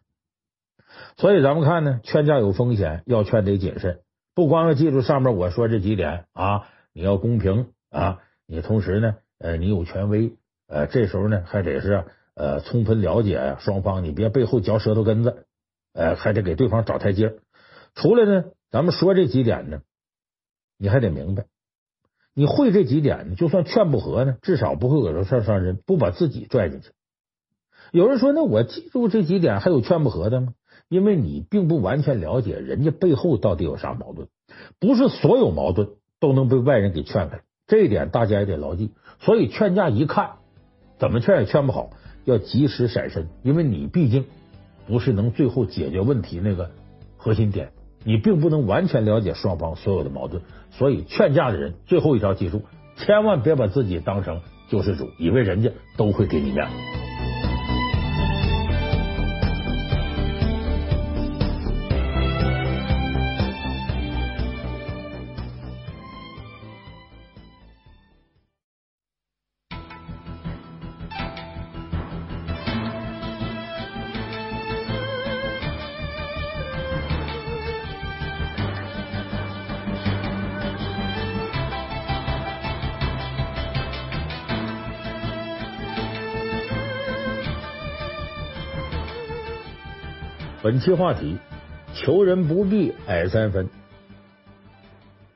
[1.18, 4.02] 所以咱们看呢，劝架有风险，要劝得谨慎，
[4.36, 9.16] 不光要记住上面我说这几点啊，你要公平啊，你同时呢。
[9.40, 15.46] 呃，你有权威，呃，这时候呢还得是呃充分了解双方，你别背后嚼舌头根子，
[15.92, 17.36] 呃，还得给对方找台阶。
[17.94, 19.82] 除了呢，咱们说这几点呢，
[20.78, 21.44] 你还得明白，
[22.36, 26.90] 你会这几点呢，就算劝不和呢，至少不会惹上伤人，不把自己拽进去。
[27.92, 30.54] 有人说，那我记住这几点，还有劝不和的吗？
[30.90, 34.28] 因为你并不完全了解人家背后到底有啥矛盾，
[34.80, 37.42] 不是所有矛盾都能被外人给劝开。
[37.68, 38.92] 这一点大家也得牢记。
[39.20, 40.32] 所以劝架一看，
[40.98, 41.92] 怎么劝也劝不好，
[42.26, 44.26] 要及时闪身，因为你毕竟
[44.88, 46.72] 不是能最后解决问题那个
[47.18, 47.72] 核心点，
[48.04, 50.42] 你并不能完全了解双方所有的矛盾。
[50.72, 52.64] 所以劝架的人最后一条记住，
[52.98, 56.74] 千万别把自己当成救世主，以为人家都会给你面子。
[90.64, 91.40] 本期话题：
[91.94, 93.68] 求人不必矮三分。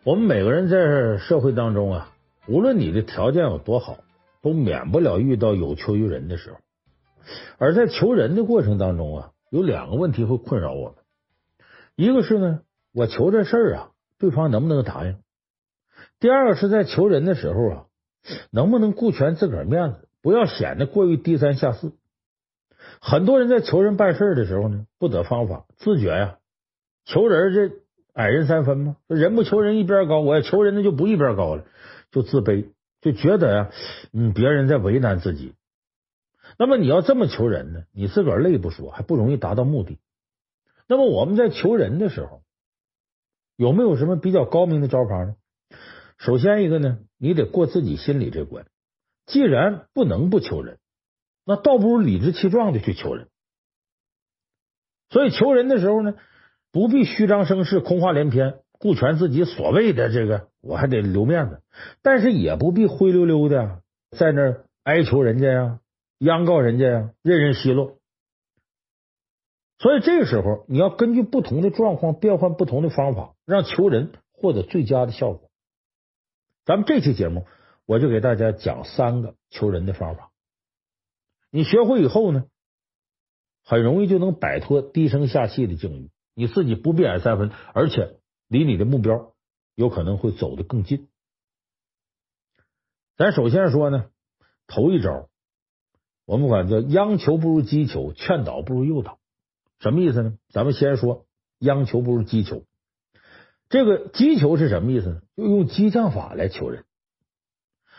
[0.06, 2.14] 我们每个人在社会当中啊，
[2.48, 3.98] 无论你的条件有多好，
[4.42, 6.60] 都免不了遇到有求于人的时候。
[7.58, 10.96] 而在求人的过程当中啊，有两个问题会困扰我们。
[11.98, 12.62] 一个是呢，
[12.94, 15.18] 我求这事儿啊，对方能不能答应？
[16.22, 17.86] 第二个是在求人的时候啊，
[18.50, 21.92] 能不能顾全自个儿面子，不要显得过于低三下四。
[23.00, 26.38] 很多人在求人办事的时候呢，不得方法，自觉呀，
[27.06, 27.76] 求人这
[28.14, 28.98] 矮人三分吗？
[29.08, 31.66] 人不求人一边高，我要求人那就不一边高了，
[32.12, 32.70] 就自卑，
[33.02, 33.72] 就觉得呀，
[34.14, 35.54] 嗯，别人在为难自己。
[36.58, 40.00] 那么你要这么求人呢，你自个儿累不说，还不容易达到目的。
[40.88, 42.42] 那么我们在求人的时候，
[43.56, 45.36] 有没有什么比较高明的招法呢？
[46.18, 48.66] 首先一个呢，你得过自己心里这关。
[49.28, 50.80] 既然不能不求人，
[51.48, 53.30] 那倒不如理直气壮的去求人。
[55.10, 56.16] 所以求人的时候呢，
[56.74, 61.62] 不必虚张声势、空话连篇，顾全自己所谓的这个，我还得留面子。
[62.02, 63.82] 但是也不必灰溜溜的
[64.12, 65.80] 在那哀求人家呀、
[66.18, 67.98] 央告人家呀、任人奚落。
[69.80, 75.50] 所以这个时候，你要根据不同的状况，变换不同的方法，让求人获得最佳的效果。
[76.66, 77.46] 咱们这期节目，
[77.86, 80.32] 我就给大家讲三个求人的方法。
[81.58, 82.46] 你学会以后呢，
[83.66, 89.34] 很容易就能摆脱低声下气的境遇，你自己不必矮三分，而且离你的目标
[89.74, 91.08] 有可能会走得更近。
[93.16, 94.12] 咱首先说呢，
[94.68, 95.30] 头一招，
[96.28, 99.18] 我们管叫央求不如激求，劝导不如诱导。
[99.80, 100.38] 什么意思呢？
[100.50, 101.26] 咱们先说
[101.58, 102.66] 央求不如激求。
[103.68, 105.22] 这个激求是什么意思呢？
[105.36, 106.86] 就用激将法来求人。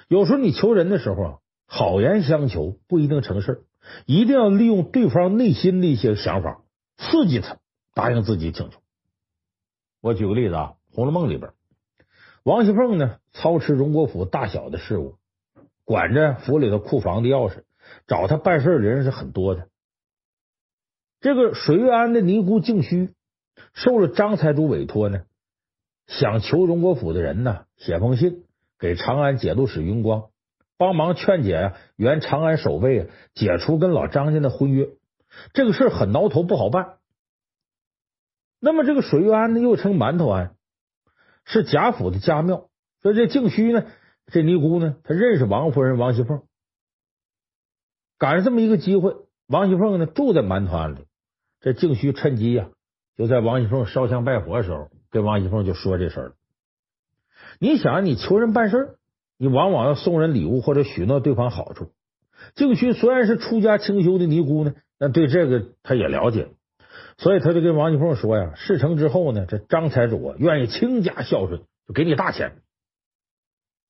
[0.07, 1.39] 有时候你求人的时候啊，
[1.71, 3.65] 好言相求不一定成事，
[4.07, 6.63] 一定要利用对方内心的一些想法，
[6.97, 7.59] 刺激他
[7.95, 8.81] 答应自己请求。
[10.01, 11.53] 我举个例子啊，《红楼梦》里边，
[12.43, 15.17] 王熙凤呢操持荣国府大小的事务，
[15.85, 17.65] 管着府里的库房的钥匙，
[18.07, 19.69] 找他办事的人是很多的。
[21.21, 23.13] 这个水月庵的尼姑静虚
[23.75, 25.25] 受了张财主委托呢，
[26.07, 28.45] 想求荣国府的人呢写封信
[28.79, 30.31] 给长安节度使云光，
[30.79, 34.89] 帮忙劝解啊，原长安守备啊解除跟老张家的婚约。
[35.53, 36.99] 这个事儿很挠头，不好办。
[38.61, 40.55] 那么这个水月庵呢又称馒头庵，
[41.45, 42.71] 是贾府的家庙。
[43.03, 43.85] 所以这静虚呢，
[44.27, 46.43] 这尼姑呢，她认识王夫人王熙凤，
[48.17, 49.15] 赶上这么一个机会，
[49.47, 51.07] 王熙凤呢住在馒头庵里。
[51.61, 52.71] 这静虚趁机呀，
[53.17, 56.33] 就在王熙凤烧香拜佛的时候，跟王熙凤就说这事儿。
[57.61, 58.99] 你想，你求人办事儿，
[59.39, 61.93] 你往往要送人礼物或者许诺对方好处。
[62.55, 66.49] 净虚虽然是出家清修的尼姑呢，但对这个他也了解，
[67.17, 72.53] 所以他就跟王一凤说呀：“事成之后呢，这张财主啊愿意倾家孝顺，就给你大钱。”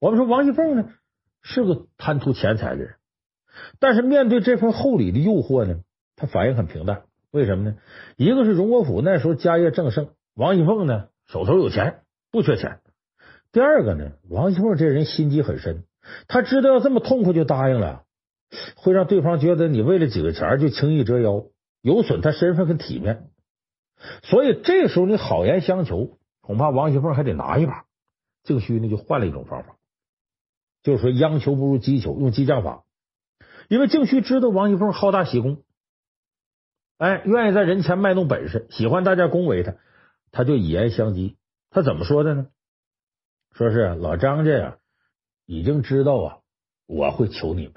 [0.00, 0.90] 我们说王一凤呢
[1.42, 2.94] 是个贪图钱财的人，
[3.80, 5.80] 但是面对这份厚礼的诱惑呢，
[6.16, 7.02] 他反应很平淡。
[7.30, 7.76] 为什么呢？
[8.16, 12.80] 一个是荣国府那时候家业正盛，王一凤呢手头有钱，不缺钱。
[13.52, 15.84] 第二个呢，王熙凤这人心机很深，
[16.26, 18.04] 他知道要这么痛快就答应了，
[18.76, 21.46] 会让对方觉得你为了几个钱就轻易折腰，
[21.80, 23.30] 有损他身份跟体面。
[24.22, 27.84] 所以这时候你好言相求，恐怕王熙凤还得拿一把。
[28.44, 29.76] 静虚呢就换了一种方法，
[30.82, 32.84] 就是说央求不如激求，用激将法。
[33.68, 35.62] 因为静虚知道王熙凤好大喜功。
[36.98, 39.74] 哎，愿意在人前卖弄本事，喜欢大家恭维他，
[40.30, 41.37] 他就以言相激。
[41.70, 42.46] 他怎么说的呢？
[43.58, 44.76] 说是老张家呀，
[45.44, 46.38] 已经知道啊，
[46.86, 47.74] 我会求你们。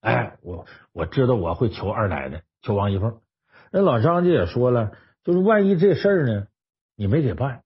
[0.00, 3.20] 哎，我我知道我会求二奶奶，求王一凤。
[3.72, 4.92] 那老张家也说了，
[5.24, 6.46] 就是万一这事儿呢，
[6.94, 7.64] 你没给办，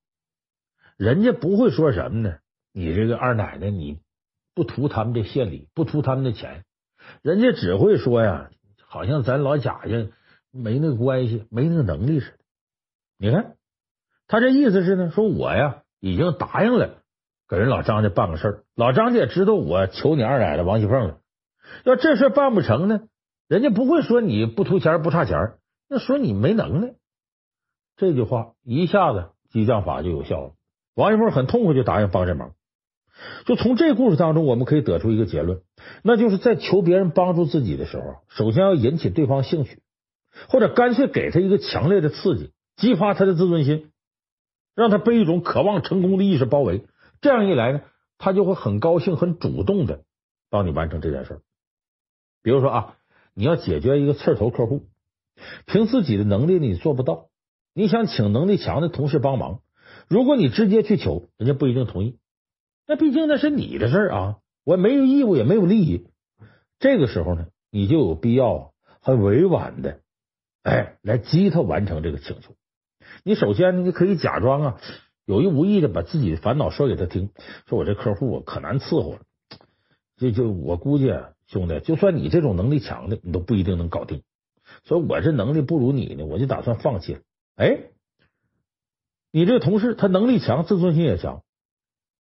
[0.96, 2.38] 人家不会说什么呢？
[2.72, 4.00] 你这个二奶奶，你
[4.54, 6.64] 不图他们这谢礼，不图他们的钱，
[7.20, 8.50] 人家只会说呀，
[8.87, 10.09] 好像咱老贾家。
[10.50, 12.38] 没那个关系，没那个能力似的。
[13.18, 13.59] 你看，
[14.28, 17.02] 他这意思是呢，说我呀已经答应了
[17.48, 21.18] 给人老张家办个事儿，老张家也知道我求你二奶奶王熙凤了。
[21.85, 23.02] 要这事办不成呢，
[23.48, 25.54] 人家不会说你不图钱不差钱，
[25.88, 26.94] 那说你没能耐。
[27.96, 30.52] 这句话一下子激将法就有效了。
[30.94, 32.52] 王熙凤很痛快就答应帮这忙。
[33.46, 35.61] 就从这故事当中，我们可以得出一个结论，
[36.02, 39.80] 那就是在求别人帮助自己的时候，首先要引起对方兴趣。
[40.48, 43.92] 或者干脆给他一个强烈的刺激，激发他的自尊心，
[44.74, 46.87] 让他被一种渴望成功的意识包围。
[47.25, 47.81] 这样一来呢，
[48.19, 50.03] 他就会很高兴、很主动的
[50.51, 51.41] 帮你完成这件事儿。
[52.43, 52.97] 比如说啊，
[53.33, 54.83] 你要解决一个刺头客户，
[55.65, 57.31] 凭自己的能力你做不到，
[57.73, 59.63] 你想请能力强的同事帮忙，
[60.07, 62.19] 如果你直接去求，人家不一定同意。
[62.87, 66.07] 那毕竟那是你的事儿啊，我没有义务，也没有利益。
[66.79, 70.01] 这个时候呢，你就有必要很委婉的。
[70.63, 72.55] 哎，来激他完成这个请求。
[73.23, 74.81] 你首先，你可以假装啊，
[75.25, 77.31] 有意无意的把自己的烦恼说给他听。
[77.67, 79.21] 说我这客户啊，可难伺候了。
[80.17, 84.23] 就就我估计啊，兄弟，就算你这种能力强的，你都不一定能搞定。
[84.85, 87.21] 所以我这能力不如你呢，我就打算放弃了。
[87.57, 87.91] 哎，
[89.33, 91.43] 你这个同事他能力强，自尊心也强，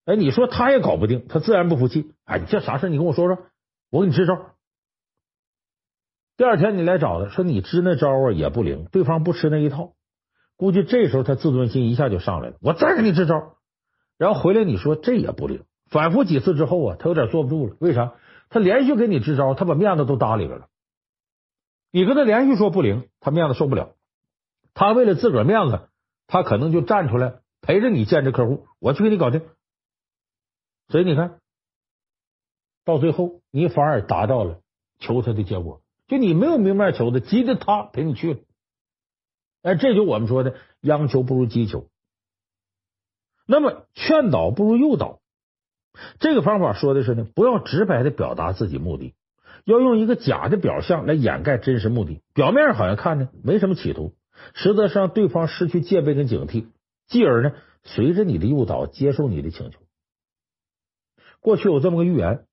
[0.04, 2.10] 哎，你说他也搞不定，他自然不服气。
[2.24, 2.88] 哎，你这啥事？
[2.88, 3.44] 你跟我说说，
[3.90, 4.54] 我给你支招。
[6.36, 9.94] 第二天你来找他，说你支那招啊也不灵，对方不吃那一套。
[10.64, 13.58] 估计这时候他自尊心一下就上来了，我再给你支招。
[14.16, 17.76] 然后回来你说这也不灵，反复几次之后啊，他有点坐不住了。
[17.80, 18.14] 为啥？
[18.48, 20.68] 他连续给你支招，他把面子都搭里边了。
[21.90, 23.90] 你跟他连续说不灵，他面子受不了。
[24.72, 25.90] 他为了自个儿面子，
[26.26, 29.42] 他可能就站出来陪着你见这客户，我去给你搞定。
[30.88, 31.40] 所以你看
[32.86, 34.60] 到最后，你反而达到了
[34.98, 35.82] 求他的结果。
[36.08, 38.40] 就你没有明面求的，急着他陪你去了。
[39.64, 41.88] 哎，这就我们说的央求不如激求。
[43.46, 45.20] 那么劝导不如诱导，
[46.20, 49.14] 这个方法说的是呢，不要直白的表达自己目的，
[49.64, 52.20] 要用一个假的表象来掩盖真实目的。
[52.34, 54.12] 表面上好像看呢没什么企图，
[54.52, 56.66] 实则上对方失去戒备跟警惕，
[57.06, 57.52] 继而呢
[57.84, 59.80] 随着你的诱导接受你的请求。
[61.40, 62.44] 过去有这么个寓言，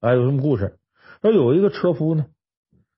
[0.00, 0.78] 哎，有什么故事？
[1.20, 2.26] 说有一个车夫呢。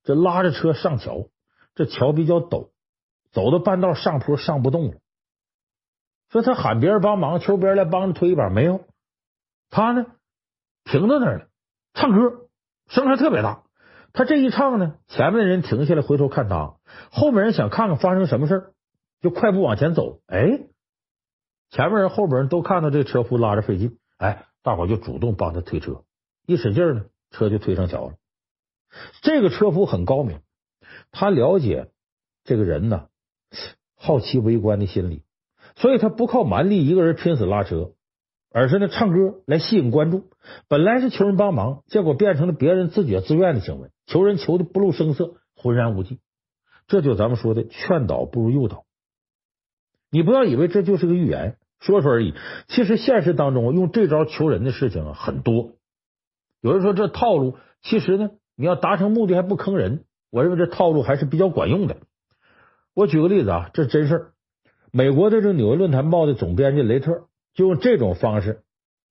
[0.03, 1.29] 这拉着车上桥，
[1.75, 2.71] 这桥比较陡，
[3.33, 4.95] 走到半道上坡上不动了。
[6.31, 8.85] 说他喊别人帮忙，求别人来帮着推一把，没有。
[9.69, 10.07] 他呢，
[10.85, 11.49] 停在那儿了，
[11.95, 12.49] 唱歌，
[12.89, 13.65] 声还特别大。
[14.13, 16.77] 他这一唱呢，前面的人停下来回头看他，
[17.11, 18.73] 后面人想看看发生什么事
[19.21, 20.21] 就快步往前走。
[20.27, 20.67] 哎，
[21.71, 26.03] 前面人后边人都看到这车夫拉着费劲，哎，大伙就主动帮他推车，
[26.47, 28.15] 一使劲呢，车就推上桥了。
[29.23, 30.41] 这个车夫很高明，
[31.13, 31.91] 他了解
[32.43, 33.09] 这个人呢，
[33.97, 35.23] 好奇围观的心理，
[35.77, 37.93] 所以他不靠蛮力一个人拼死拉车，
[38.53, 40.31] 而是呢唱歌来吸引关注。
[40.69, 46.19] 本来是求人帮忙，结果变成了别人自觉自愿的行为，求人求的不露声色，浑然无际。
[46.87, 48.85] 这就咱们说的劝导不如诱导。
[50.11, 52.35] 你不要以为这就是个寓言，说说而已。
[52.69, 55.73] 其实现实当中用这招求人的事情啊很多。
[56.61, 58.31] 有人说这套路，其实呢。
[58.57, 61.97] 你要达成目的还不坑人，我认为这套路还是比较管用的。
[62.95, 64.33] 我举个例子啊，这真事儿。
[64.93, 68.63] 美国的这《纽约论坛报》的总编辑雷特就用这种方式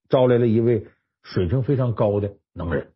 [0.08, 0.86] 招来了一位
[1.22, 2.84] 水平非常高的能人。《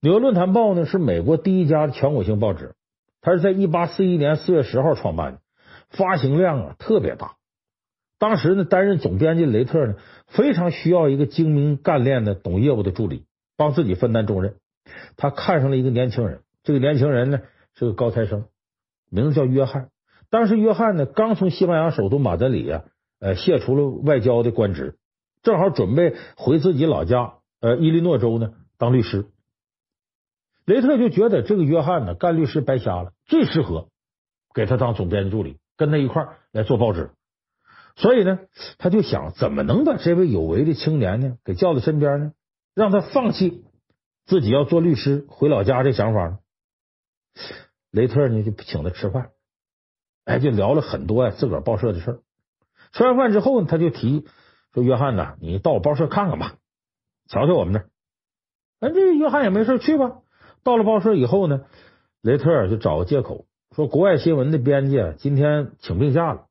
[0.00, 2.74] 纽约论坛报》呢是美国第一家全国性报纸，
[3.22, 5.40] 它是在一八四一年四月十号创办的，
[5.88, 7.36] 发行量啊特别大。
[8.18, 9.94] 当时呢，担任总编辑雷特呢
[10.26, 13.24] 非常需要一个精明干练的懂业务的助理，
[13.56, 14.56] 帮自己分担重任。
[15.16, 17.40] 他看上了一个年轻人，这个年轻人呢
[17.74, 18.44] 是个高材生，
[19.10, 19.90] 名字叫约翰。
[20.30, 22.84] 当时约翰呢刚从西班牙首都马德里啊，
[23.18, 24.96] 呃卸除了外交的官职，
[25.42, 29.26] 正好准备回自己老家呃伊利诺州呢当律师。
[30.64, 33.88] 雷特就觉得这个约翰呢干律师白瞎了，最适合
[34.54, 37.10] 给他当总编辑助理，跟他一块来做报纸。
[37.96, 38.38] 所以呢，
[38.78, 42.32] 他就想怎么能把这位有为的青年呢给叫到身边呢，
[42.74, 43.64] 让他放弃。
[44.26, 46.38] 自己要做律师回老家这想法呢，
[47.90, 49.30] 雷特呢就请他吃饭，
[50.24, 52.20] 哎，就聊了很多呀自个儿报社的事儿。
[52.92, 54.26] 吃完饭之后呢，他就提
[54.72, 56.56] 说：“约翰呐，你到我报社看看吧，
[57.28, 57.88] 瞧瞧我们那儿。”
[58.80, 60.18] 哎，这约翰也没事去吧。
[60.62, 61.64] 到了报社以后呢，
[62.22, 66.46] 雷特就找个借口说：“国外新闻的编辑啊今天请病假了，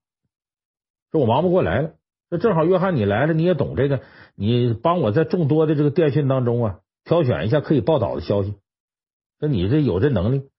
[1.11, 1.91] 说我忙不过来了。
[2.29, 4.01] 这正好约翰你来了，你也懂这个，
[4.35, 8.53] 你帮我在众多的这个电讯当中啊。”挑选一下可以报道的消息，
[9.39, 10.49] 那你这有这能力？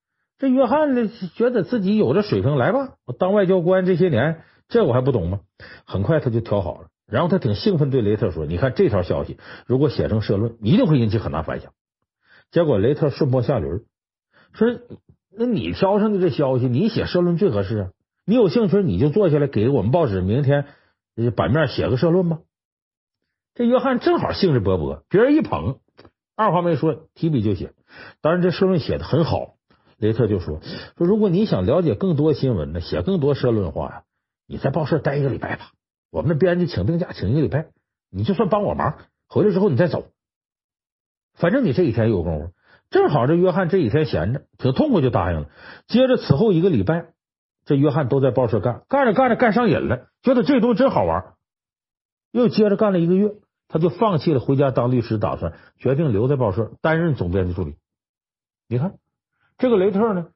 [0.40, 5.40] 这约翰呢，觉得自己有这水平，来吧，我当外交官这些年，这我还不懂吗？
[5.84, 11.72] 很快他就挑好了，然后他挺兴奋，对雷特说：“你看这条消息，如果写成社论，一定会引起很大反响。”
[12.50, 13.66] 结果雷特顺坡下驴，
[14.54, 14.80] 说
[15.36, 17.90] ：“那你挑上的这消息，你写社论最合适啊！
[18.24, 20.64] 你有兴趣，你就坐下来给我们报纸明天
[21.36, 22.38] 版面写个社论吧。”
[23.54, 25.80] 这约翰正好兴致勃勃，别人一捧。
[26.34, 27.74] 二话没说，提笔就写。
[28.22, 29.56] 当然，这社论写的很好。
[30.00, 30.60] 雷特就说
[30.96, 34.02] ：“说如果你想了解更多新闻呢，写更多社论话呀，
[34.46, 35.72] 你在报社待一个礼拜吧。
[36.10, 37.66] 我们的编辑请病假，请一个礼拜，
[38.10, 38.98] 你就算帮我忙。
[39.28, 40.06] 回来之后你再走，
[41.34, 42.52] 反正你这几天有功夫。
[42.88, 45.50] 正好这约翰这几天闲着，挺痛快，就答应了。
[45.86, 47.12] 接着此后一个礼拜，
[47.66, 51.34] 这约翰都在报社干，干着干着干上瘾了，觉得这东西真好玩，
[52.32, 53.34] 又接着干了一个月。”
[53.72, 57.76] 他就放弃了回家当律师打算，决定留在报社担任总编辑助理。
[58.66, 58.94] 你看，
[59.60, 60.28] 这个雷特呢，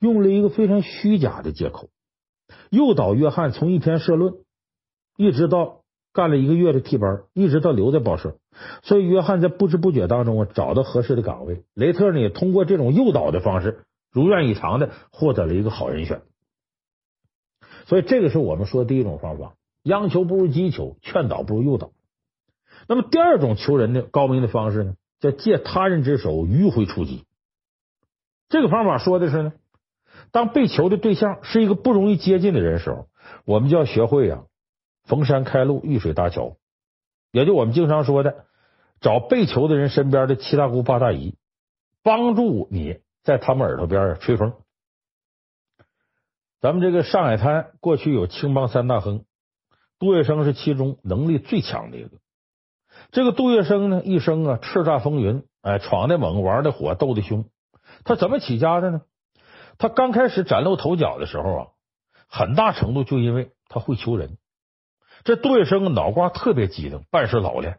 [0.00, 1.90] 用了一个非常虚假的借口，
[2.70, 4.36] 诱导约翰从一篇社论，
[5.18, 5.82] 一直到
[6.14, 8.38] 干了一个月的替班，一直到留在报社。
[8.82, 11.62] 所以，约翰在不知不觉当中啊，找到合适的岗位。
[11.74, 16.22] 雷特呢，也通过这种诱导的方式，如愿以偿的获得了一个好人选。
[17.84, 21.92] 所以，这个是我们说的第一种方法：央求不如激求，劝导不如诱导。
[22.88, 27.26] 那么第二种求人的高明的方式呢，叫借他人之手迂回出击。
[28.50, 29.52] 这个方法说的是呢，
[30.32, 33.06] 当被求的对象是一个不容易接近的人时候，
[33.46, 34.42] 我们就要学会呀、
[35.04, 36.56] 逢山开路，遇水搭桥，
[37.30, 38.44] 也就我们经常说的，
[39.00, 41.36] 找被求的人身边的七大姑八大姨，
[42.02, 44.52] 帮助你在他们耳朵边吹风。
[46.60, 49.24] 咱们这个上海滩过去有青帮三大亨，
[50.00, 52.18] 杜月笙是其中能力最强的一个。
[53.12, 57.44] 这个杜月笙呢，一生啊叱咤风云，哎，闯的猛，玩的火，斗的凶。
[58.04, 59.02] 他怎么起家的呢？
[59.78, 61.66] 他刚开始崭露头角的时候啊，
[62.28, 64.36] 很大程度就因为他会求人。
[65.24, 67.78] 这杜月笙脑瓜特别机灵，办事老练，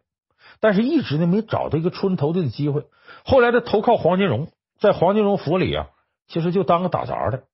[0.60, 2.86] 但是一直呢没找到一个出人头地的机会。
[3.24, 4.48] 后来他投靠黄金荣，
[4.78, 5.88] 在黄金荣府里啊，
[6.28, 7.44] 其实就当个打杂的。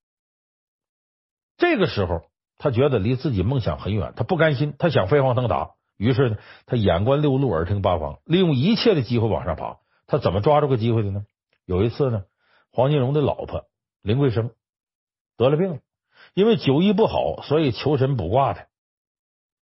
[1.56, 2.22] 这个时候，
[2.58, 5.70] 他觉得离自己梦想很远，他不甘心，他想飞黄腾达。
[5.96, 9.78] 于是呢，他眼观六路，耳听八方，利用一切的机会往上爬。
[10.06, 11.24] 他怎么抓住个机会的呢？
[11.66, 12.22] 有一次呢，
[12.72, 13.66] 黄金荣的老婆
[14.02, 14.50] 林桂生
[15.36, 15.80] 得了病，
[16.34, 18.66] 因为酒医不好，所以求神卜卦的。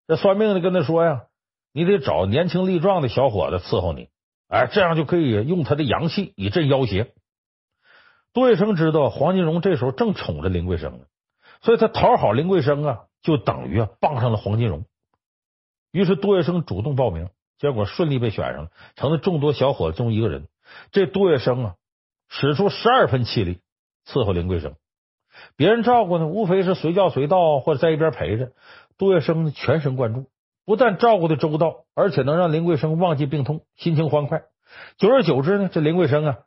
[0.07, 1.25] 这算命的跟他说呀
[1.73, 4.09] ：“你得找年轻力壮的小伙子伺候你，
[4.47, 7.13] 哎，这样就可以用他的阳气以镇妖邪。”
[8.33, 11.05] 杜月笙知道黄金荣这时候正宠着林桂生呢。
[11.61, 14.85] 所以他讨好林桂生啊，就等于啊傍上了黄金荣。
[15.91, 20.47] 于是杜月笙主动报名，结果顺利被选上了，成了众多小伙子中一个人。
[20.91, 21.75] 这杜月笙啊，
[22.29, 23.59] 使出十二分气力
[24.05, 24.75] 伺候林桂生，
[25.55, 28.51] 别人照顾呢，无非是随叫随到或者在一边陪着。
[28.97, 30.25] 杜月笙，全神贯注，
[30.65, 34.43] 不但照顾的周到，而且能让林桂生忘记病痛，心情欢快。
[34.97, 36.37] 久而久之呢，这林桂生啊，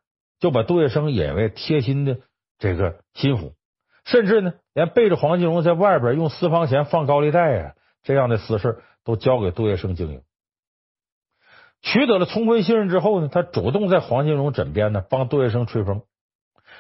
[0.41, 2.19] 就把杜月笙引为贴心的
[2.59, 3.53] 这个心腹。
[4.05, 7.73] 甚至呢，连背着黄金荣在外边用私房钱放高利贷啊，
[8.03, 10.23] 这样的私事都交给杜月笙经营。
[11.83, 16.03] 取得了充分信任之后呢，他主动在黄金荣枕边呢帮杜月笙吹风，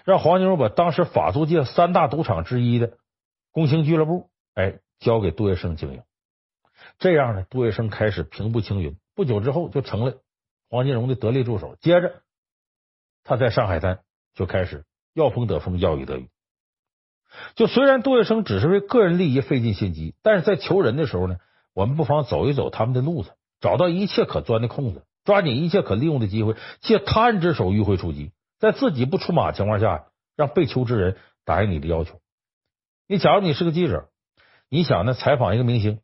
[0.05, 2.98] 让黄金荣把当时法租界三大赌场之一的
[3.51, 6.03] 工兴俱乐部哎交给杜月笙经营。
[6.98, 10.18] 这样呢，杜月笙开始平步青云，不久之后就成了
[10.68, 11.76] 黄金荣的得力助手。
[11.80, 12.22] 接着，
[13.24, 14.01] 他在上海滩
[14.34, 14.84] 就开始
[15.14, 16.28] 要风得风，要雨得雨。
[17.55, 21.36] 就虽然杜月笙只是为个人利益费尽心机，但是在求人的时候呢，
[21.74, 30.07] 我们不妨走一走他们的路子，找到一切可钻的空子，抓紧一切可利用的机会，借他人之手迂回出击，在自己不出马情况下，
[30.37, 32.21] 让被求之人答应你的要求。
[33.07, 34.09] 你假如你是个记者，
[34.69, 36.01] 你想呢采访一个明星，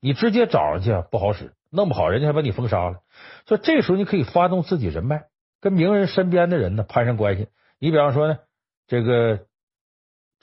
[0.00, 3.00] 你直接找上去不好使，弄不好人家还把你封杀了。
[3.46, 5.24] 所以这时候你可以发动自己人脉，
[5.60, 7.48] 跟名人身边的人呢攀上关系。
[7.78, 8.38] 你比方说呢，
[8.86, 9.46] 这个。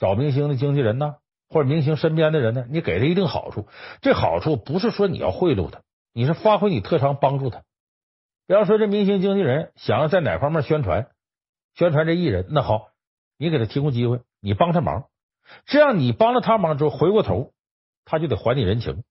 [0.00, 1.16] 找明星的经纪人呢，
[1.48, 3.66] 或者明星身边的人呢，你给他一定好处。
[4.00, 5.80] 这好处不是说你要贿赂他，
[6.12, 7.62] 你是发挥你特长帮助他。
[8.46, 11.10] 比方说，这明星经纪人想要在哪方面宣传，
[11.74, 12.88] 宣传这艺人，那好，
[13.36, 15.08] 你给他提供机会，你帮他忙，
[15.66, 17.52] 这样你帮了他忙之后，回过头
[18.04, 19.04] 他就得还你人情。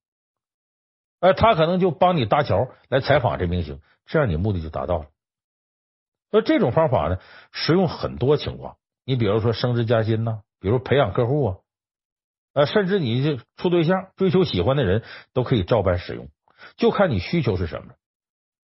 [1.19, 5.05] 哎，他可能就帮你搭桥来采访这明星，这样你目的就达到了。
[6.31, 7.19] 那这种方法呢，
[7.51, 8.77] 适用很多情况。
[9.05, 10.41] 你比如说升职加薪呐。
[10.59, 11.57] 比如培养客户啊，
[12.53, 16.29] 呃，甚至你这处对象、追求喜欢的人都可以照搬使用，
[16.77, 17.93] 就看你需求是什么。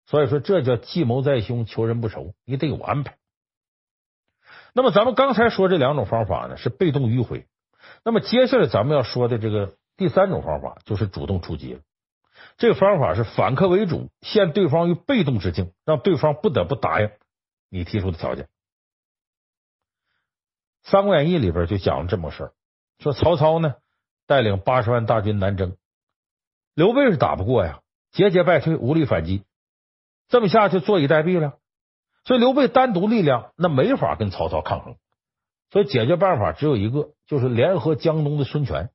[0.04, 3.16] 所以说，这叫计谋在胸，求人不愁，你得有安排。
[4.74, 7.46] 那么，咱们刚才说这两种方法呢，是被动迂回。
[8.04, 11.80] 那么，接下来咱们要说的这个第三种方法，就是主动出击。
[12.56, 17.10] 这个方法是反客为主，陷对方于被动之境，让对方不得不答应
[17.70, 18.44] 你提出的条件。
[20.82, 22.52] 《三国演义》里边就讲了这么个事儿，
[22.98, 23.76] 说曹操呢
[24.26, 25.76] 带领八十万大军南征，
[26.74, 27.81] 刘备是打不过呀，
[28.12, 29.42] 节节败退，无力反击，
[30.28, 31.58] 这么下去坐以待毙了。
[32.24, 34.96] 所以刘备单独力量那没法跟曹操抗衡，
[35.70, 38.90] 所以解决办法只有一个，就是联合江东的孙权。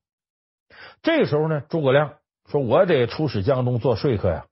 [1.01, 2.13] 这时候呢，诸葛亮
[2.49, 4.45] 说：“我得出使江东做说客呀。”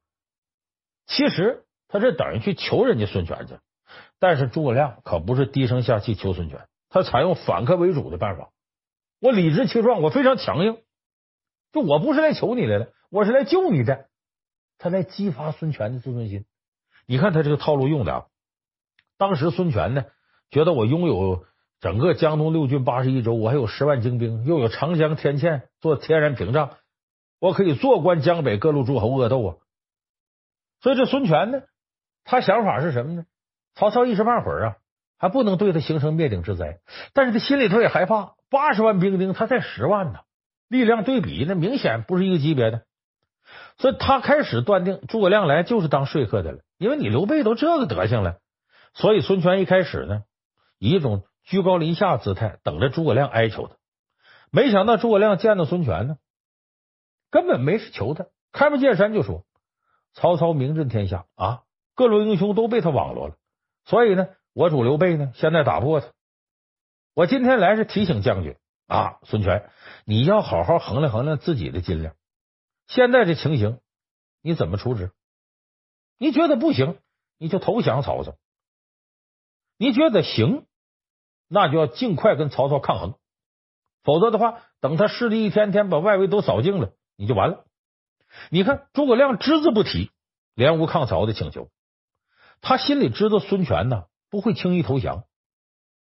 [1.08, 3.60] 其实他这等于去求人家孙权去，
[4.20, 6.68] 但是诸葛亮可不是低声下气求孙权。
[6.90, 8.50] 他采用反客为主的办法，
[9.22, 10.82] 我理直气壮，我非常强硬，
[11.72, 14.08] 就我不是来求你来的，我是来救你的。
[14.78, 16.46] 他来激发孙权的自尊心。
[17.06, 18.26] 你看他这个套路用的啊，
[19.18, 20.06] 当时孙权呢
[20.50, 21.46] 觉得我拥有
[21.80, 26.78] 整个江东六郡八十一州，我还有十万精兵，又有长江天堑做天然屏障，
[27.40, 29.56] 我可以坐观江北各路诸侯恶斗啊。
[30.82, 31.62] 所以这孙权呢，
[32.24, 33.26] 他想法是什么呢？
[33.76, 34.78] 曹操一时半会儿啊。
[35.18, 36.82] 还不能对他形成灭顶之灾，
[37.14, 38.34] 但是他心里头也害怕。
[38.50, 40.20] 八十万兵丁，他才十万呢，
[40.68, 42.86] 力量对比那明显不是一个级别的。
[43.78, 48.40] 所以他开始断定诸葛亮来就是当说客的了，因为你刘备都这个德行了，
[48.94, 50.24] 所以孙权一开始呢，
[50.80, 53.76] 以一种居高临下姿态等着诸葛亮哀求他。
[54.50, 56.18] 没想到诸葛亮见到孙权呢，
[57.30, 59.44] 根本没事求他，开门见山就说
[60.16, 61.64] ：“曹操名震天下啊，
[61.96, 63.36] 各路英雄都被他网罗了，
[63.84, 66.08] 所以呢，我主刘备呢，现在打不过他。
[67.14, 68.56] 我今天来是提醒将军
[68.88, 69.70] 啊，孙权，
[70.06, 72.14] 你要好好衡量衡量自己的斤两。
[72.88, 73.80] 现在这情形，
[74.42, 75.12] 你怎么处置？
[76.18, 77.00] 你觉得不行，
[77.38, 78.34] 你就投降曹操；
[79.78, 80.66] 你觉得行，
[81.48, 83.16] 那就要尽快跟曹操抗衡。”
[84.04, 87.66] 否则的话，等他势力一天天把外围都扫净了，你就完了。
[88.52, 90.12] 你看诸葛亮只字不提
[90.54, 91.72] 联吴抗曹的请求，
[92.62, 95.26] 他心里知道孙权呢不会轻易投降，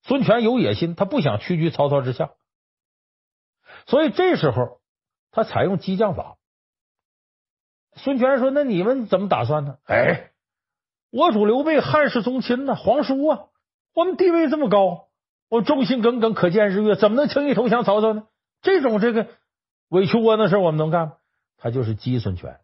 [0.02, 2.32] 孙权有野心，他不想屈居曹操之下，
[3.86, 4.82] 所以这时候
[5.30, 6.36] 他采用激将法。
[7.96, 10.30] 孙权说：“那你们怎么打算呢？”哎，
[11.10, 13.40] 我主刘备汉室宗亲呢，皇叔啊，
[13.94, 15.08] 我们地位这么高。
[15.48, 18.24] 我忠心耿耿，可见日月，怎么能轻易投降曹操呢？
[18.62, 19.28] 这种这个
[19.88, 21.12] 委屈窝囊事，我们能干吗？
[21.58, 22.58] 他就是激孙权。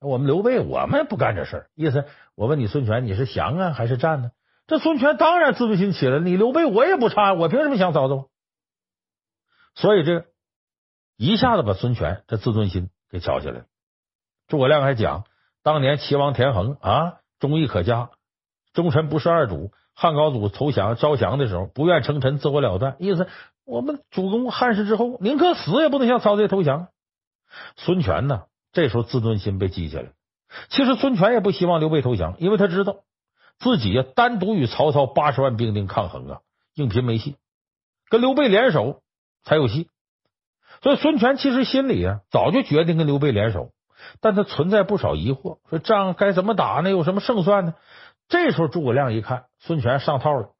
[0.00, 1.68] 我们刘备，我们不干这事。
[1.74, 2.04] 意思，
[2.34, 4.30] 我问你，孙权，你是降啊还是战呢？
[4.66, 6.20] 这孙权当然自尊心起来了。
[6.20, 8.28] 你刘备，我也不差，我凭什么降曹操？
[9.74, 10.26] 所以这
[11.16, 13.64] 一下子把孙权这自尊心给挑起来了。
[14.50, 15.24] 诸葛亮还讲，
[15.62, 18.10] 当年齐王田横啊，忠义可嘉，
[18.74, 19.70] 忠臣不事二主。
[19.94, 23.28] 汉高祖投降招降的时候，不愿称臣，自我了断，意思
[23.66, 26.88] 我们主公汉室之后，宁可死也不能向曹操投降。
[27.76, 30.06] 孙权呢，这时候自尊心被激起来。
[30.70, 32.96] 其实孙权也不希望刘备投降，因为他知道
[33.58, 36.40] 自己呀单独与曹操八十万兵丁抗衡啊，
[36.74, 37.36] 硬拼没戏，
[38.08, 39.02] 跟刘备联手
[39.44, 39.88] 才有戏。
[40.82, 43.70] 所以孙权其实心里啊早就决定跟刘备联手，
[44.20, 46.90] 但他存在不少疑惑，说仗该怎么打呢？
[46.90, 47.74] 有什么胜算呢？
[48.28, 50.54] 这时候诸葛亮一看孙权上套了，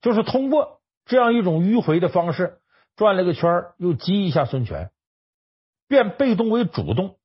[0.00, 2.60] 就是通过这样一种迂回的方式
[2.94, 4.90] 转了个圈，又激一下孙权，
[5.88, 7.18] 变被动为主动，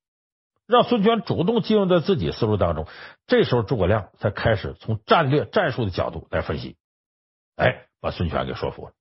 [0.66, 2.88] 让孙权主动进入到自己思路当中。
[3.28, 6.78] 这时候诸葛亮才开始从战略战术的角度来分析，
[7.56, 8.94] 哎，把孙权给说服了。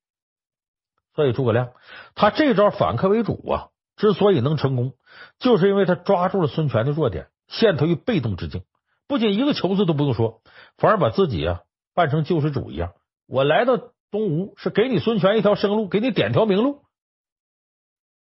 [1.15, 1.73] 所以诸葛亮
[2.15, 4.93] 他这招反客为主啊，之所以能成功，
[5.39, 8.63] 就是因为他抓住了孙权的弱点，陷他于被动之境。
[9.07, 10.41] 不仅一个求字都不用说，
[10.77, 11.61] 反而把自己啊
[11.93, 12.93] 扮成救世主一样。
[13.27, 13.77] 我来到
[14.09, 16.81] 东吴是给你孙权一条生路，给你点条明路。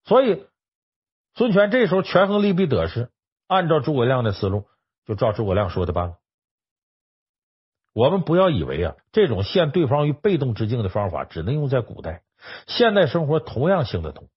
[0.05, 0.45] 所以
[1.35, 3.09] 孙权这时候权衡利弊得失，
[3.47, 4.65] 按照诸葛亮的思路，
[5.05, 6.15] 就照诸葛亮说的办了。
[7.93, 12.23] 我们不要以为啊这种陷对方于被动之境的方法只能用在古代，
[12.67, 14.29] 现代生活同样行得通。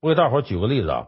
[0.00, 1.06] 我给大伙举个例子啊，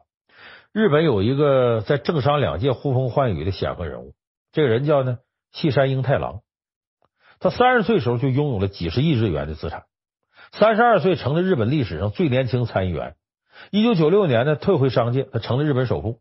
[0.72, 4.14] 日本有一个在政商两界呼风唤雨的显赫人物。
[4.52, 5.18] 这个人叫呢
[5.52, 6.40] 细山英太郎，
[7.38, 9.84] 他三十岁时候就拥有了几十亿日元的资产，
[10.50, 13.14] 三十二岁成了日本历史上最年轻参议员，
[13.70, 16.18] 一九九六年呢退回商界，他成了日本首富。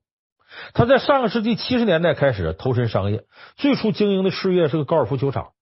[0.73, 3.23] 他在上个世纪七十年代开始投身商业，
[3.55, 5.53] 最初经营的事业是个高尔夫球场。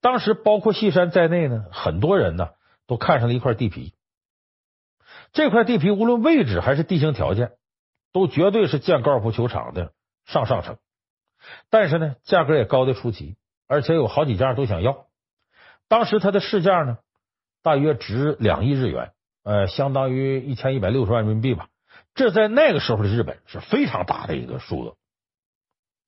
[0.00, 2.48] 当时包括细山在内呢，很多人呢
[2.86, 3.92] 都看上了一块地皮。
[5.32, 7.52] 这块地皮无论位置还是地形条件，
[8.12, 9.92] 都绝对是建高尔夫球场的
[10.24, 10.78] 上上乘。
[11.70, 13.36] 但是呢，价格也高得出奇，
[13.68, 15.06] 而且有好几家都想要。
[15.88, 16.98] 当时它的市价呢，
[17.62, 19.12] 大约值两亿日元，
[19.44, 21.68] 呃，相当于一千一百六十万人民币吧。
[22.14, 24.96] 这在那个时候的日本是非常大的一个数额，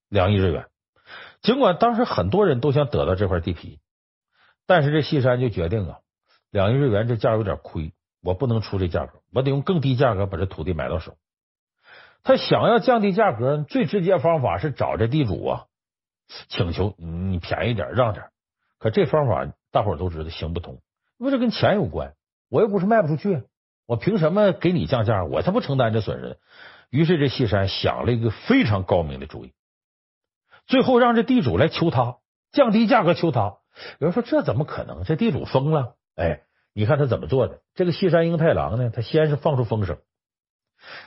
[0.09, 0.67] 两亿日元。
[1.43, 3.79] 尽管当时很多人都想得到这块地皮，
[4.67, 5.99] 但是这西山就决定啊，
[6.51, 7.93] 两亿日元这价有点亏，
[8.23, 11.17] 我不能出这价格，我得用更低价格把这土地买到手。
[12.25, 15.65] 他想要降低价格，最直接方法是找这地主啊，
[16.49, 18.27] 请求你便宜点，让点。
[18.79, 20.81] 可这方法大伙都知道行不通，
[21.19, 22.15] 因为这跟钱有关。
[22.51, 23.43] 我又不是卖不出去，
[23.87, 25.25] 我凭什么给你降价？
[25.25, 26.39] 我才不承担这损失。
[26.91, 29.53] 于是这细山想了一个非常高明的主意，
[30.67, 32.17] 最后让这地主来求他
[32.51, 33.59] 降低价格，求他。
[33.99, 35.05] 有人说这怎么可能？
[35.05, 35.95] 这地主疯了！
[36.17, 36.43] 哎，
[36.79, 37.59] 你看他怎么做的？
[37.75, 38.91] 这个西山英太郎呢？
[38.95, 39.99] 他先是放出风声，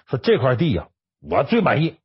[0.06, 0.90] 说这块地呀。
[1.22, 1.96] 我最满意，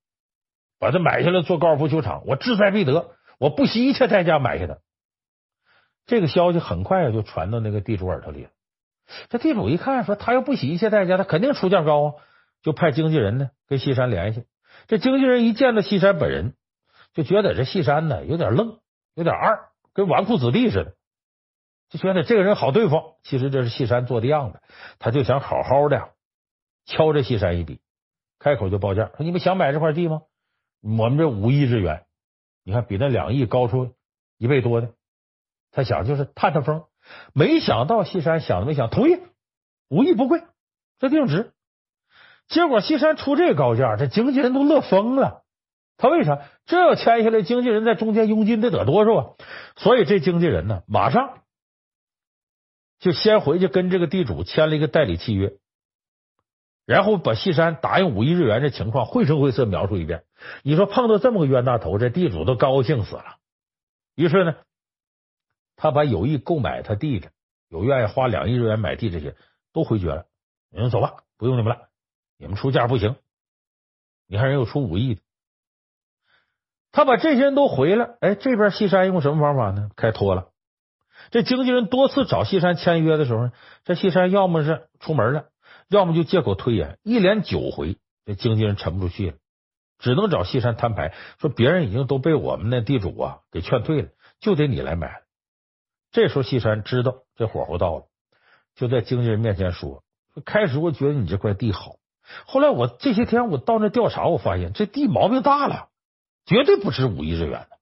[0.78, 3.10] 把它买下来做高尔夫球场，我志在必得，
[3.40, 4.78] 我不惜一切代价买下它。
[6.06, 8.50] 这个消息很快就传到那个地主耳朵里了。
[9.30, 12.14] 这地主一看，说他要不惜一切代价，他肯定出价高啊，
[12.62, 14.44] 就派经纪人呢跟西山联系。
[14.86, 16.54] 这经纪人一见到西山本人，
[17.14, 18.78] 就觉得这西山呢有点愣，
[19.16, 20.94] 有点二，跟纨绔子弟似的，
[21.88, 23.14] 就觉得这个人好对付。
[23.22, 24.60] 其实这是西山做的样子，
[24.98, 26.10] 他就想好好的
[26.84, 27.80] 敲这西山一笔。
[28.38, 30.22] 开口就报价，说你们想买这块地吗？
[30.82, 32.04] 我们这五亿日元，
[32.64, 33.94] 你看比那两亿高出
[34.38, 34.90] 一倍多的。
[35.72, 36.84] 他想就是探探风，
[37.34, 39.18] 没想到西山想都没想，同意
[39.88, 40.42] 五亿不贵，
[40.98, 41.52] 这地方值。
[42.46, 45.42] 结果西山出这高价，这经纪人都乐疯了。
[45.96, 46.40] 他为啥？
[46.66, 49.26] 这要签下来，经纪人在中间佣金得得多少啊？
[49.76, 51.40] 所以这经纪人呢，马上
[52.98, 55.54] 就先回去跟这个地主签了一个代理契约，
[56.84, 60.24] 然后把西山答应五亿日元这情况绘声绘色描述一遍。
[60.62, 63.36] 你说碰到这么个冤大头，这地主都高兴死了。
[64.14, 64.56] 于是呢。
[65.78, 67.32] 他把有意购买他地的，
[67.68, 69.36] 有愿意花两亿日元买地这些
[69.74, 70.24] 都回绝了。
[70.70, 71.90] 你们走吧，不用你们了，
[72.38, 73.14] 你们出价不行。
[74.26, 75.20] 你看人又出五亿的，
[76.92, 78.16] 他把这些人都回了。
[78.22, 79.90] 哎，这边西山用什么方法呢？
[79.96, 80.48] 开脱了。
[81.30, 83.52] 这经纪人多次找西山签约的时候呢，
[83.84, 85.46] 这西山要么是出门了，
[85.88, 89.36] 要么就借口推延，一连九回，这经纪人沉不住气了，
[89.98, 94.08] 只能找西山摊牌，说别人已经都被我们那地主啊给劝退了，
[94.40, 95.22] 就得你来买。
[96.12, 98.04] 这时候，西山知道这火候到了，
[98.74, 100.02] 就在经纪人面前说
[100.46, 101.96] ：“开始我觉得你这块地好，
[102.46, 105.88] 后来我这些天我到那调查，我发现这地毛病大了，
[106.46, 107.78] 绝对不值五亿日元的。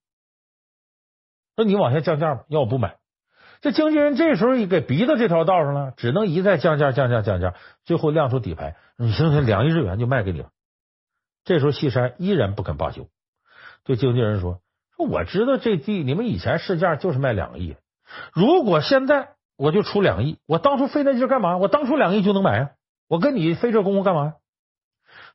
[1.57, 2.97] 那你往下降价吧，要我不买。”
[3.65, 7.55] 这经纪人这时候也给逼到这条道上了，只能一再降价、降价、降价，
[7.87, 10.51] 最后亮出底牌：“你行行，两亿日元就卖给你了。”
[11.45, 13.09] 这时候，西山依然不肯罢休，
[13.83, 14.61] 对经纪人说
[14.99, 17.77] ：“说我知道这地你们以前市价就是卖两亿。”
[18.35, 21.57] 如果现在我就出两亿，我当初费那劲干嘛？
[21.57, 22.71] 我当初两亿就能买啊！
[23.09, 24.35] 我跟你费这功夫干嘛？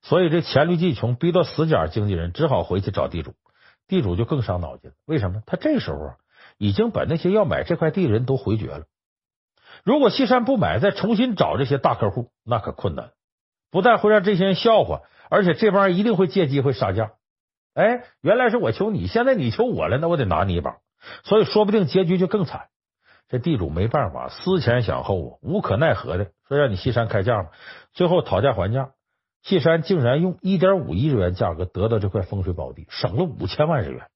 [0.03, 3.33] 所以这黔驴技穷，逼到死角，经纪人只好回去找地主。
[3.87, 5.41] 地主就更伤脑筋了，为什么？
[5.47, 6.17] 他这时候啊，
[6.59, 8.85] 已经把那些要买这块地的人都回绝了。
[9.83, 13.11] 如果西山不买，再重新找这些大客户，那可困难。
[13.71, 17.13] 不但会让这些人笑话，而且这帮人一定会借机会杀价。
[17.73, 20.77] 哎，原来是我求你，现在你求我了，那我得拿你一把。
[21.23, 22.67] 所以说不定结局就更惨。
[23.29, 27.51] 这地主没办法，思前想后，无可奈何的说：“让你西山开价吧。”
[27.93, 28.89] 最后讨价还价，
[29.43, 34.09] 西山竟然用一点五亿日元价格得到这块风水宝地，省了五千万日元。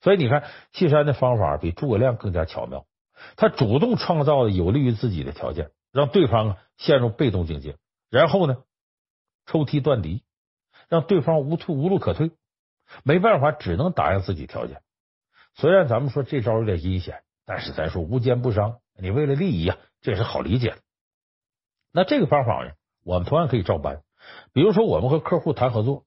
[0.00, 2.86] 所以你看，西山的方法比诸葛亮更加巧妙。
[3.36, 7.76] 他主动创造了有利于自己的条件，让对方陷入被动境界，
[8.08, 8.62] 然后呢，
[9.44, 10.22] 抽梯断敌，
[10.88, 12.30] 让对方无退无路可退，
[13.04, 14.80] 没办法，只能答应自己条件。
[15.54, 20.78] 虽然咱们说这招有点阴险，但是咱说无奸不商，你为了利益啊，这也是好理解的。
[21.92, 22.72] 那这个方法呢，
[23.04, 24.00] 我们同样可以照搬。
[24.52, 26.04] 比如说，我们和客户谈合作，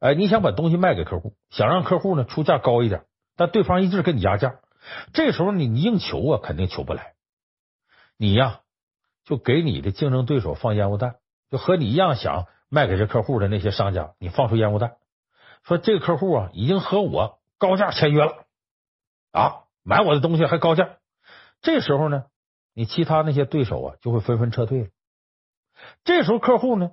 [0.00, 3.04] 哎，你想把东西卖给客户，想让客户呢出价高一点，
[3.36, 4.56] 但对方一直跟你压价，
[5.12, 7.14] 这时候你你硬求啊，肯定求不来。
[8.16, 8.60] 你呀，
[9.24, 11.16] 就给你的竞争对手放烟雾弹，
[11.50, 14.96] 就和你一样想卖给这客户的那些商家，你放出烟雾弹，
[15.62, 17.38] 说这个客户啊已经和我。
[17.58, 18.46] 高价签约了
[19.32, 20.96] 啊，买我的东西还高价，
[21.60, 22.24] 这时候呢，
[22.72, 24.88] 你其他那些对手啊就会纷纷撤退了。
[26.02, 26.92] 这时候客户呢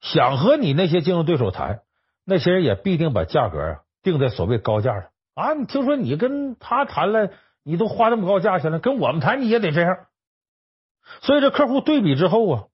[0.00, 1.82] 想和你那些竞争对手谈，
[2.24, 5.54] 那些人也必定把价格啊定在所谓高价上啊。
[5.54, 7.30] 你听说你跟他谈了，
[7.62, 10.06] 你都花那么高价钱了，跟我们谈你也得这样。
[11.20, 12.64] 所以这客户对比之后啊，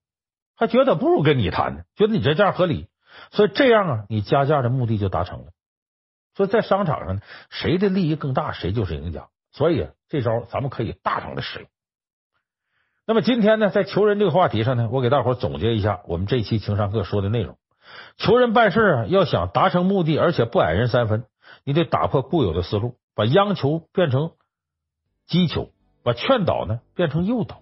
[0.55, 2.87] 还觉得不如跟你谈呢，觉得你这价合理，
[3.31, 5.51] 所以这样啊，你加价的目的就达成了。
[6.35, 9.27] 所以在商场上，谁的利益更大，谁就是赢家。
[9.51, 11.67] 所以这招咱们可以大胆的使用。
[13.05, 17.57] 那么今天呢，在求人这个话题上呢，我给大伙总结一下我们这期情商课说的内容。
[18.17, 21.23] 求人办事啊，要想达成目的，而且不矮人三分，
[21.63, 24.31] 你得打破固有的思路，把央求变成
[25.27, 25.69] 激求，
[26.03, 27.61] 把劝导呢变成诱导。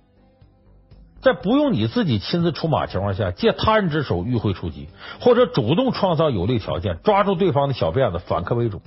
[1.20, 4.88] 在不用你自己亲自出马情况下，借他人之手迂回出击，
[5.20, 8.82] 或者主动创造有利条件，抓住对方的小辫子反客为主，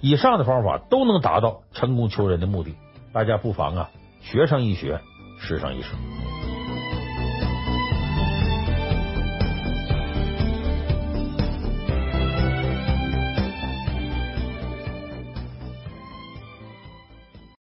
[0.00, 2.74] 以上的方法都能达到成功求人的目的。
[3.12, 5.00] 大家不妨啊学上一学，
[5.38, 5.88] 试上一试。